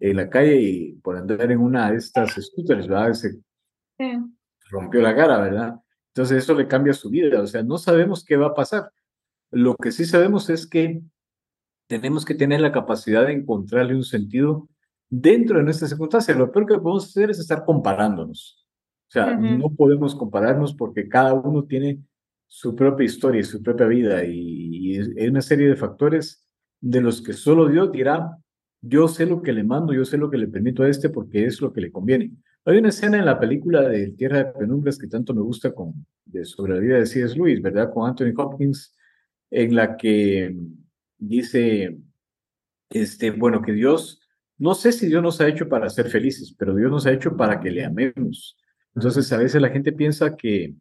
en 0.00 0.16
la 0.16 0.28
calle 0.28 0.60
y 0.60 0.92
por 0.94 1.16
andar 1.16 1.50
en 1.50 1.60
una 1.60 1.90
de 1.90 1.98
estas 1.98 2.32
scooters, 2.32 2.88
¿verdad? 2.88 3.12
Se 3.12 3.40
rompió 4.70 5.00
la 5.00 5.14
cara, 5.14 5.38
¿verdad? 5.40 5.74
Entonces 6.08 6.42
eso 6.42 6.54
le 6.54 6.68
cambia 6.68 6.92
su 6.92 7.10
vida, 7.10 7.40
o 7.40 7.46
sea, 7.46 7.62
no 7.62 7.78
sabemos 7.78 8.24
qué 8.24 8.36
va 8.36 8.48
a 8.48 8.54
pasar. 8.54 8.90
Lo 9.50 9.76
que 9.76 9.92
sí 9.92 10.04
sabemos 10.04 10.50
es 10.50 10.66
que 10.66 11.00
tenemos 11.86 12.24
que 12.24 12.34
tener 12.34 12.60
la 12.60 12.72
capacidad 12.72 13.26
de 13.26 13.32
encontrarle 13.32 13.94
un 13.94 14.04
sentido 14.04 14.68
dentro 15.08 15.58
de 15.58 15.64
nuestra 15.64 15.86
circunstancia. 15.86 16.34
Lo 16.34 16.50
peor 16.50 16.66
que 16.66 16.78
podemos 16.78 17.04
hacer 17.04 17.30
es 17.30 17.38
estar 17.38 17.64
comparándonos. 17.64 18.66
O 19.08 19.12
sea, 19.14 19.36
no 19.36 19.70
podemos 19.70 20.16
compararnos 20.16 20.74
porque 20.74 21.08
cada 21.08 21.34
uno 21.34 21.64
tiene 21.64 22.00
su 22.54 22.76
propia 22.76 23.04
historia 23.04 23.40
y 23.40 23.44
su 23.44 23.60
propia 23.60 23.86
vida 23.86 24.24
y, 24.24 24.96
hay 25.18 25.26
una 25.26 25.42
serie 25.42 25.68
de 25.68 25.74
factores 25.74 26.46
de 26.80 27.00
los 27.00 27.20
que 27.20 27.32
solo 27.32 27.68
Dios 27.68 27.90
dirá, 27.90 28.38
yo 28.80 29.08
sé 29.08 29.26
lo 29.26 29.42
que 29.42 29.52
le 29.52 29.64
mando, 29.64 29.92
yo 29.92 30.04
sé 30.04 30.16
lo 30.16 30.30
que 30.30 30.38
le 30.38 30.46
permito 30.46 30.84
a 30.84 30.88
este 30.88 31.08
porque 31.08 31.46
es 31.46 31.60
lo 31.60 31.72
que 31.72 31.80
le 31.80 31.90
conviene. 31.90 32.30
Hay 32.64 32.78
una 32.78 32.90
escena 32.90 33.18
en 33.18 33.24
la 33.24 33.40
película 33.40 33.88
de 33.88 34.12
Tierra 34.12 34.38
de 34.38 34.52
Penumbras 34.52 34.98
que 34.98 35.08
tanto 35.08 35.34
me 35.34 35.42
gusta 35.42 35.72
con, 35.74 36.06
de, 36.26 36.44
sobre 36.44 36.74
la 36.74 36.80
vida 36.80 36.98
de 36.98 37.06
C.S. 37.06 37.34
Lewis, 37.34 37.60
¿verdad? 37.60 37.92
Con 37.92 38.08
Anthony 38.08 38.32
Hopkins, 38.36 38.94
en 39.50 39.74
la 39.74 39.96
que 39.96 40.54
dice, 41.18 41.98
este, 42.90 43.32
bueno, 43.32 43.62
que 43.62 43.72
Dios, 43.72 44.20
no 44.58 44.74
sé 44.74 44.92
si 44.92 45.08
Dios 45.08 45.24
nos 45.24 45.40
ha 45.40 45.48
hecho 45.48 45.68
para 45.68 45.90
ser 45.90 46.08
felices, 46.08 46.54
pero 46.56 46.76
Dios 46.76 46.88
nos 46.88 47.04
ha 47.06 47.12
hecho 47.12 47.36
para 47.36 47.58
que 47.58 47.72
le 47.72 47.84
amemos. 47.84 48.56
Entonces, 48.94 49.32
a 49.32 49.38
veces 49.38 49.60
la 49.60 49.70
gente 49.70 49.92
piensa 49.92 50.36
que, 50.36 50.76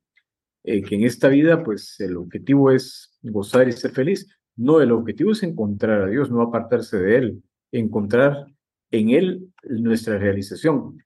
eh, 0.64 0.82
que 0.82 0.96
en 0.96 1.04
esta 1.04 1.28
vida, 1.28 1.64
pues 1.64 2.00
el 2.00 2.16
objetivo 2.18 2.72
es 2.72 3.18
gozar 3.22 3.68
y 3.68 3.74
ser 3.74 3.92
feliz. 3.92 4.28
No, 4.56 4.82
el 4.82 4.92
objetivo 4.92 5.32
es 5.32 5.44
encontrar 5.44 6.04
a 6.04 6.08
Dios, 6.08 6.32
no 6.32 6.42
apartarse 6.42 6.98
de 6.98 7.18
Él, 7.18 7.44
encontrar 7.72 8.46
en 8.92 9.10
Él 9.10 9.54
nuestra 9.64 10.18
realización. 10.18 10.98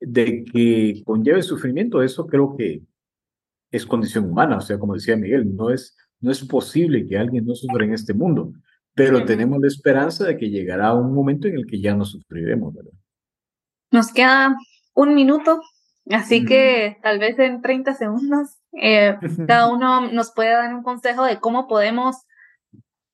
De 0.00 0.44
que 0.44 1.02
conlleve 1.04 1.42
sufrimiento, 1.42 2.02
eso 2.02 2.26
creo 2.26 2.56
que 2.56 2.82
es 3.70 3.86
condición 3.86 4.26
humana, 4.26 4.58
o 4.58 4.60
sea, 4.60 4.78
como 4.78 4.94
decía 4.94 5.16
Miguel, 5.16 5.54
no 5.54 5.70
es, 5.70 5.96
no 6.20 6.30
es 6.30 6.44
posible 6.44 7.06
que 7.06 7.16
alguien 7.16 7.46
no 7.46 7.54
sufra 7.54 7.84
en 7.84 7.94
este 7.94 8.14
mundo, 8.14 8.52
pero 8.94 9.24
tenemos 9.24 9.60
la 9.60 9.66
esperanza 9.66 10.24
de 10.24 10.36
que 10.36 10.50
llegará 10.50 10.94
un 10.94 11.12
momento 11.12 11.48
en 11.48 11.56
el 11.56 11.66
que 11.66 11.80
ya 11.80 11.94
no 11.94 12.04
sufriremos, 12.04 12.74
¿verdad? 12.74 12.92
Nos 13.90 14.12
queda 14.12 14.56
un 14.94 15.14
minuto 15.14 15.60
Así 16.10 16.44
que 16.44 16.98
tal 17.02 17.18
vez 17.18 17.38
en 17.38 17.62
30 17.62 17.94
segundos 17.94 18.58
eh, 18.80 19.16
cada 19.48 19.68
uno 19.68 20.10
nos 20.10 20.32
puede 20.32 20.50
dar 20.50 20.74
un 20.74 20.82
consejo 20.82 21.24
de 21.24 21.40
cómo 21.40 21.68
podemos 21.68 22.16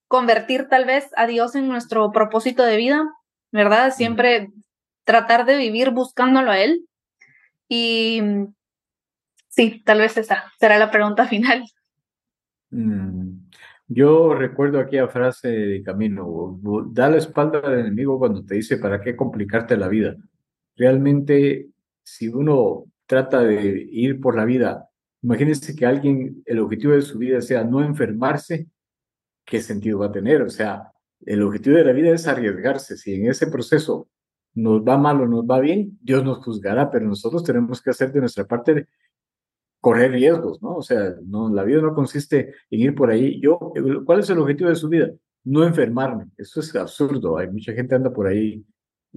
convertir 0.08 0.68
tal 0.68 0.86
vez 0.86 1.08
a 1.16 1.26
Dios 1.26 1.54
en 1.54 1.68
nuestro 1.68 2.10
propósito 2.10 2.64
de 2.64 2.76
vida, 2.76 3.14
¿verdad? 3.52 3.92
Siempre 3.92 4.50
tratar 5.04 5.46
de 5.46 5.56
vivir 5.56 5.90
buscándolo 5.90 6.50
a 6.50 6.58
Él. 6.58 6.86
Y 7.68 8.20
sí, 9.48 9.82
tal 9.84 10.00
vez 10.00 10.16
esa 10.16 10.44
será 10.58 10.78
la 10.78 10.90
pregunta 10.90 11.26
final. 11.26 11.64
Mm, 12.70 13.38
yo 13.86 14.34
recuerdo 14.34 14.80
aquella 14.80 15.08
frase 15.08 15.48
de 15.48 15.82
Camino, 15.82 16.58
da 16.90 17.08
la 17.08 17.18
espalda 17.18 17.60
al 17.60 17.78
enemigo 17.78 18.18
cuando 18.18 18.44
te 18.44 18.56
dice 18.56 18.78
para 18.78 19.00
qué 19.00 19.14
complicarte 19.14 19.76
la 19.76 19.88
vida. 19.88 20.16
Realmente 20.76 21.68
si 22.02 22.28
uno 22.28 22.86
trata 23.06 23.42
de 23.42 23.88
ir 23.90 24.20
por 24.20 24.36
la 24.36 24.44
vida, 24.44 24.89
imagínense 25.22 25.74
que 25.74 25.86
alguien, 25.86 26.42
el 26.46 26.58
objetivo 26.60 26.94
de 26.94 27.02
su 27.02 27.18
vida 27.18 27.40
sea 27.40 27.64
no 27.64 27.82
enfermarse, 27.82 28.68
¿qué 29.44 29.60
sentido 29.60 29.98
va 29.98 30.06
a 30.06 30.12
tener? 30.12 30.42
O 30.42 30.50
sea, 30.50 30.92
el 31.26 31.42
objetivo 31.42 31.76
de 31.76 31.84
la 31.84 31.92
vida 31.92 32.10
es 32.14 32.26
arriesgarse. 32.26 32.96
Si 32.96 33.14
en 33.14 33.28
ese 33.28 33.46
proceso 33.48 34.08
nos 34.54 34.82
va 34.82 34.98
mal 34.98 35.20
o 35.20 35.26
nos 35.26 35.44
va 35.44 35.60
bien, 35.60 35.98
Dios 36.00 36.24
nos 36.24 36.44
juzgará, 36.44 36.90
pero 36.90 37.06
nosotros 37.06 37.44
tenemos 37.44 37.82
que 37.82 37.90
hacer 37.90 38.12
de 38.12 38.20
nuestra 38.20 38.46
parte 38.46 38.88
correr 39.80 40.12
riesgos, 40.12 40.62
¿no? 40.62 40.76
O 40.76 40.82
sea, 40.82 41.14
no, 41.24 41.48
la 41.52 41.64
vida 41.64 41.80
no 41.80 41.94
consiste 41.94 42.54
en 42.70 42.80
ir 42.80 42.94
por 42.94 43.10
ahí. 43.10 43.40
Yo, 43.40 43.58
¿cuál 44.04 44.20
es 44.20 44.30
el 44.30 44.38
objetivo 44.38 44.70
de 44.70 44.76
su 44.76 44.88
vida? 44.88 45.10
No 45.44 45.64
enfermarme. 45.64 46.30
Eso 46.36 46.60
es 46.60 46.74
absurdo. 46.76 47.38
Hay 47.38 47.48
mucha 47.48 47.72
gente 47.72 47.94
anda 47.94 48.12
por 48.12 48.26
ahí 48.26 48.64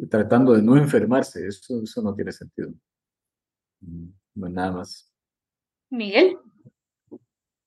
tratando 0.09 0.53
de 0.53 0.61
no 0.61 0.77
enfermarse. 0.77 1.45
Eso, 1.45 1.81
eso 1.83 2.01
no 2.01 2.15
tiene 2.15 2.31
sentido. 2.31 2.73
Mm, 3.81 4.07
no, 4.35 4.49
nada 4.49 4.71
más. 4.71 5.12
Miguel. 5.93 6.38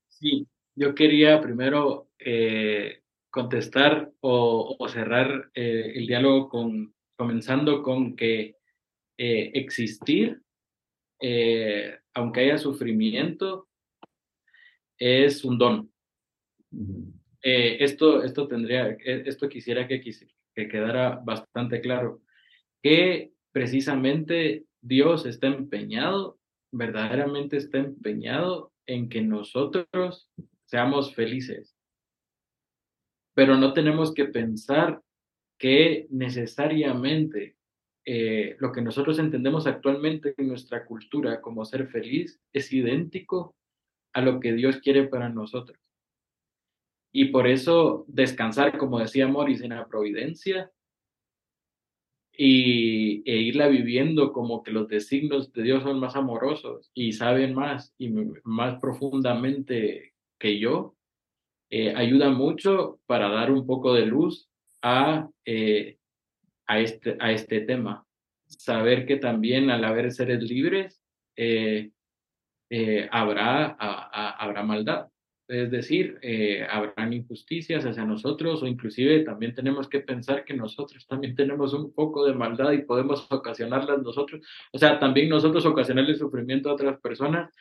Sí, 0.08 0.48
yo 0.74 0.96
quería 0.96 1.40
primero 1.40 2.10
eh, 2.18 3.02
contestar 3.30 4.10
o, 4.20 4.76
cerrar 4.88 5.50
eh, 5.54 5.92
el 5.94 6.08
diálogo 6.08 6.48
con, 6.48 6.92
comenzando 7.16 7.84
con 7.84 8.16
que 8.16 8.56
eh, 9.16 9.52
existir, 9.54 10.42
aunque 12.14 12.40
haya 12.40 12.58
sufrimiento, 12.58 13.68
es 14.98 15.44
un 15.44 15.56
don. 15.56 15.92
esto, 17.42 18.24
esto 18.24 18.48
tendría, 18.48 18.88
esto 19.04 19.48
quisiera 19.48 19.86
que, 19.86 20.00
que 20.00 20.68
quedara 20.68 21.20
bastante 21.24 21.80
claro, 21.80 22.22
que 22.82 23.32
precisamente 23.52 24.64
Dios 24.80 25.26
está 25.26 25.46
empeñado, 25.46 26.38
verdaderamente 26.76 27.56
está 27.56 27.78
empeñado 27.78 28.72
en 28.86 29.08
que 29.08 29.22
nosotros 29.22 30.30
seamos 30.64 31.14
felices. 31.14 31.76
Pero 33.34 33.56
no 33.56 33.72
tenemos 33.72 34.14
que 34.14 34.26
pensar 34.26 35.02
que 35.58 36.06
necesariamente 36.10 37.56
eh, 38.04 38.56
lo 38.60 38.72
que 38.72 38.82
nosotros 38.82 39.18
entendemos 39.18 39.66
actualmente 39.66 40.34
en 40.36 40.48
nuestra 40.48 40.84
cultura 40.84 41.40
como 41.40 41.64
ser 41.64 41.88
feliz 41.88 42.40
es 42.52 42.72
idéntico 42.72 43.56
a 44.12 44.20
lo 44.20 44.38
que 44.40 44.52
Dios 44.52 44.78
quiere 44.78 45.08
para 45.08 45.28
nosotros. 45.28 45.78
Y 47.12 47.26
por 47.26 47.46
eso 47.46 48.04
descansar, 48.08 48.78
como 48.78 48.98
decía 48.98 49.26
Morris, 49.26 49.62
en 49.62 49.70
la 49.70 49.88
providencia 49.88 50.70
y, 52.36 53.22
e 53.30 53.36
irla 53.36 53.68
viviendo 53.68 54.32
como 54.32 54.62
que 54.62 54.70
los 54.70 54.88
designios 54.88 55.52
de 55.52 55.62
Dios 55.62 55.82
son 55.82 56.00
más 56.00 56.16
amorosos 56.16 56.90
y 56.94 57.12
saben 57.12 57.54
más 57.54 57.94
y 57.98 58.10
más 58.44 58.78
profundamente 58.80 60.12
que 60.38 60.58
yo, 60.58 60.96
eh, 61.70 61.94
ayuda 61.96 62.30
mucho 62.30 63.00
para 63.06 63.28
dar 63.28 63.50
un 63.50 63.66
poco 63.66 63.92
de 63.94 64.06
luz 64.06 64.48
a, 64.82 65.28
eh, 65.44 65.98
a, 66.66 66.80
este, 66.80 67.16
a 67.18 67.32
este 67.32 67.60
tema. 67.60 68.06
Saber 68.46 69.06
que 69.06 69.16
también 69.16 69.70
al 69.70 69.84
haber 69.84 70.12
seres 70.12 70.42
libres, 70.42 71.02
eh, 71.36 71.90
habrá, 73.10 73.76
habrá 73.78 74.62
maldad. 74.62 75.08
Es 75.48 75.70
decir, 75.70 76.18
eh, 76.22 76.66
habrán 76.68 77.12
injusticias 77.12 77.84
hacia 77.86 78.04
nosotros 78.04 78.62
o 78.62 78.66
inclusive 78.66 79.20
también 79.20 79.54
tenemos 79.54 79.88
que 79.88 80.00
pensar 80.00 80.44
que 80.44 80.54
nosotros 80.54 81.06
también 81.06 81.36
tenemos 81.36 81.72
un 81.72 81.92
poco 81.92 82.26
de 82.26 82.34
maldad 82.34 82.72
y 82.72 82.82
podemos 82.82 83.30
ocasionarlas 83.30 84.02
nosotros. 84.02 84.44
O 84.72 84.78
sea, 84.78 84.98
también 84.98 85.28
nosotros 85.28 85.64
ocasionarle 85.64 86.16
sufrimiento 86.16 86.68
a 86.68 86.74
otras 86.74 87.00
personas, 87.00 87.54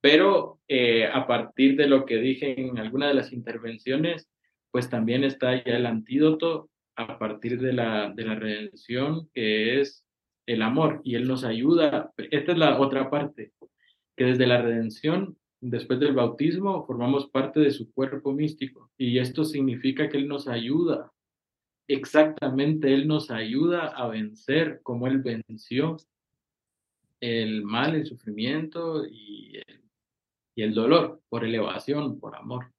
pero 0.00 0.60
eh, 0.68 1.06
a 1.06 1.26
partir 1.26 1.76
de 1.76 1.88
lo 1.88 2.04
que 2.04 2.18
dije 2.18 2.60
en 2.60 2.78
alguna 2.78 3.08
de 3.08 3.14
las 3.14 3.32
intervenciones, 3.32 4.28
pues 4.70 4.88
también 4.88 5.24
está 5.24 5.54
ya 5.64 5.76
el 5.76 5.86
antídoto 5.86 6.70
a 6.94 7.18
partir 7.18 7.60
de 7.60 7.72
la, 7.72 8.12
de 8.14 8.24
la 8.24 8.36
redención, 8.36 9.28
que 9.34 9.80
es 9.80 10.04
el 10.46 10.62
amor, 10.62 11.00
y 11.02 11.16
Él 11.16 11.26
nos 11.26 11.42
ayuda. 11.42 12.12
Esta 12.16 12.52
es 12.52 12.58
la 12.58 12.78
otra 12.78 13.10
parte, 13.10 13.52
que 14.16 14.24
desde 14.24 14.46
la 14.46 14.62
redención 14.62 15.36
después 15.70 15.98
del 15.98 16.14
bautismo, 16.14 16.84
formamos 16.84 17.28
parte 17.28 17.60
de 17.60 17.70
su 17.70 17.92
cuerpo 17.92 18.32
místico. 18.32 18.90
Y 18.98 19.18
esto 19.18 19.44
significa 19.44 20.08
que 20.08 20.18
Él 20.18 20.28
nos 20.28 20.46
ayuda. 20.46 21.10
Exactamente, 21.88 22.92
Él 22.92 23.08
nos 23.08 23.30
ayuda 23.30 23.88
a 23.88 24.08
vencer 24.08 24.80
como 24.82 25.06
Él 25.06 25.18
venció 25.18 25.96
el 27.20 27.64
mal, 27.64 27.94
el 27.94 28.06
sufrimiento 28.06 29.06
y 29.06 29.56
el, 29.56 29.80
y 30.54 30.62
el 30.62 30.74
dolor 30.74 31.22
por 31.30 31.44
elevación, 31.44 32.20
por 32.20 32.36
amor. 32.36 32.70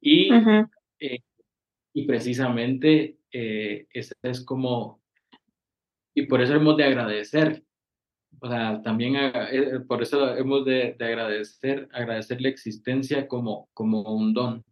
Y, 0.00 0.30
eh, 1.00 1.20
y 1.94 2.06
precisamente 2.06 3.16
eh, 3.32 3.86
es 3.92 4.44
como, 4.44 5.00
y 6.14 6.26
por 6.26 6.42
eso 6.42 6.54
hemos 6.54 6.76
de 6.76 6.84
agradecer 6.84 7.64
o 8.44 8.48
sea, 8.48 8.82
también 8.82 9.14
eh, 9.14 9.32
eh, 9.52 9.80
por 9.86 10.02
eso 10.02 10.36
hemos 10.36 10.64
de, 10.64 10.96
agradecer, 10.98 11.88
agradecer 11.92 12.40
la 12.40 12.48
existencia 12.48 13.28
como, 13.28 13.68
como 13.72 14.02
un 14.02 14.34
don, 14.34 14.64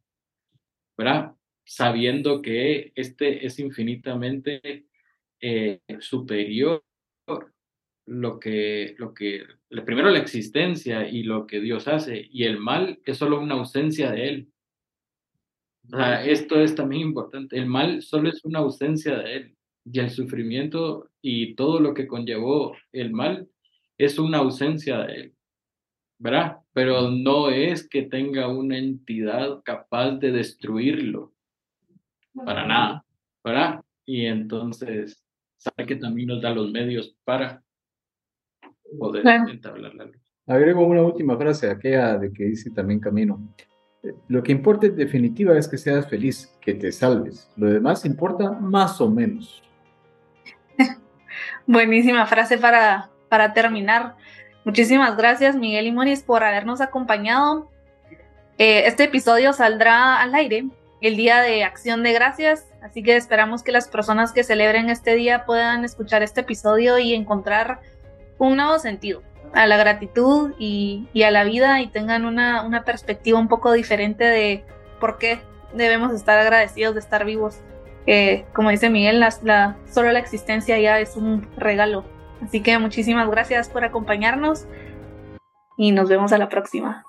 ¿verdad? 0.99 1.37
Sabiendo 1.65 2.43
que 2.43 2.91
este 2.97 3.47
es 3.47 3.61
infinitamente 3.61 4.87
eh, 5.41 5.81
superior 6.01 6.83
lo 8.07 8.41
que, 8.41 8.97
lo 8.99 9.15
que, 9.15 9.45
primero 9.87 10.11
la 10.11 10.19
existencia 10.19 11.09
y 11.09 11.23
lo 11.23 11.47
que 11.47 11.61
Dios 11.61 11.87
hace, 11.87 12.27
y 12.29 12.47
el 12.47 12.59
mal 12.59 13.01
es 13.05 13.19
solo 13.19 13.41
una 13.41 13.55
ausencia 13.55 14.11
de 14.11 14.29
Él. 14.29 14.53
O 15.93 15.97
sea, 15.97 16.27
esto 16.27 16.61
es 16.61 16.75
también 16.75 17.03
importante. 17.03 17.57
El 17.57 17.67
mal 17.67 18.03
solo 18.03 18.31
es 18.31 18.45
una 18.45 18.59
ausencia 18.59 19.17
de 19.19 19.37
Él. 19.37 19.57
Y 19.85 20.01
el 20.01 20.11
sufrimiento 20.11 21.09
y 21.23 21.55
todo 21.55 21.81
lo 21.81 21.95
que 21.95 22.07
conllevó 22.07 22.77
el 22.93 23.13
mal 23.13 23.49
es 24.01 24.19
una 24.19 24.39
ausencia 24.39 25.01
de 25.01 25.15
él, 25.15 25.35
¿verdad? 26.19 26.57
Pero 26.73 27.11
no 27.11 27.51
es 27.51 27.87
que 27.87 28.03
tenga 28.03 28.49
una 28.49 28.79
entidad 28.79 29.61
capaz 29.63 30.13
de 30.13 30.33
destruirlo, 30.33 31.35
para 32.35 32.67
nada, 32.67 33.05
¿verdad? 33.45 33.85
Y 34.07 34.25
entonces, 34.25 35.23
sabe 35.59 35.87
que 35.87 35.97
también 35.97 36.29
nos 36.29 36.41
da 36.41 36.51
los 36.51 36.71
medios 36.73 37.15
para 37.25 37.63
poder 38.99 39.27
entablar 39.51 39.95
la 39.95 40.05
luz. 40.05 40.33
agrego 40.47 40.87
una 40.87 41.03
última 41.03 41.37
frase, 41.37 41.69
aquella 41.69 42.17
de 42.17 42.33
que 42.33 42.45
dice 42.45 42.71
también 42.71 43.01
Camino. 43.01 43.55
Lo 44.29 44.43
que 44.43 44.53
importa 44.53 44.87
en 44.87 44.97
definitiva 44.97 45.59
es 45.59 45.69
que 45.69 45.77
seas 45.77 46.09
feliz, 46.09 46.51
que 46.63 46.73
te 46.73 46.91
salves. 46.91 47.51
Lo 47.59 47.67
demás 47.67 48.07
importa 48.07 48.51
más 48.51 48.99
o 49.03 49.11
menos. 49.11 49.63
Buenísima 51.67 52.25
frase 52.25 52.57
para, 52.57 53.11
para 53.31 53.55
terminar. 53.55 54.17
Muchísimas 54.65 55.17
gracias, 55.17 55.57
Miguel 55.57 55.87
y 55.87 55.93
Moris, 55.93 56.23
por 56.23 56.45
habernos 56.45 56.83
acompañado. 56.83 57.71
Eh, 58.59 58.87
este 58.87 59.05
episodio 59.05 59.55
saldrá 59.55 60.21
al 60.21 60.35
aire 60.35 60.67
el 61.01 61.17
día 61.17 61.41
de 61.41 61.65
Acción 61.65 62.03
de 62.03 62.13
Gracias, 62.13 62.67
así 62.83 63.03
que 63.03 63.17
esperamos 63.17 63.63
que 63.63 63.73
las 63.73 63.89
personas 63.89 64.33
que 64.33 64.45
celebren 64.45 64.91
este 64.91 65.15
día 65.15 65.47
puedan 65.47 65.83
escuchar 65.83 66.23
este 66.23 66.43
episodio 66.43 66.99
y 66.99 67.15
encontrar 67.15 67.81
un 68.37 68.57
nuevo 68.57 68.79
sentido 68.79 69.23
a 69.55 69.67
la 69.67 69.79
gratitud 69.79 70.53
y, 70.59 71.09
a 71.25 71.31
la 71.31 71.45
vida 71.45 71.81
y 71.81 71.87
tengan 71.87 72.27
una, 72.27 72.63
una, 72.63 72.85
perspectiva 72.85 73.39
un 73.39 73.49
poco 73.49 73.73
diferente 73.73 74.25
de 74.25 74.63
por 75.01 75.17
qué 75.17 75.41
debemos 75.73 76.13
estar 76.13 76.39
agradecidos 76.39 76.95
de 76.95 77.01
estar 77.01 77.25
vivos. 77.25 77.61
como 78.53 78.69
dice 78.69 78.91
Miguel, 78.91 79.21
la, 79.21 79.77
solo 79.91 80.13
la 80.13 80.19
existencia 80.19 80.79
ya 80.79 81.01
es 81.01 81.17
un 81.17 81.49
regalo. 81.57 82.05
Así 82.43 82.63
que 82.63 82.79
muchísimas 82.79 83.31
gracias 83.31 83.69
por 83.69 83.85
acompañarnos 83.85 84.67
y 85.77 85.93
nos 85.93 86.09
vemos 86.09 86.33
a 86.33 86.39
la 86.39 86.49
próxima. 86.49 87.05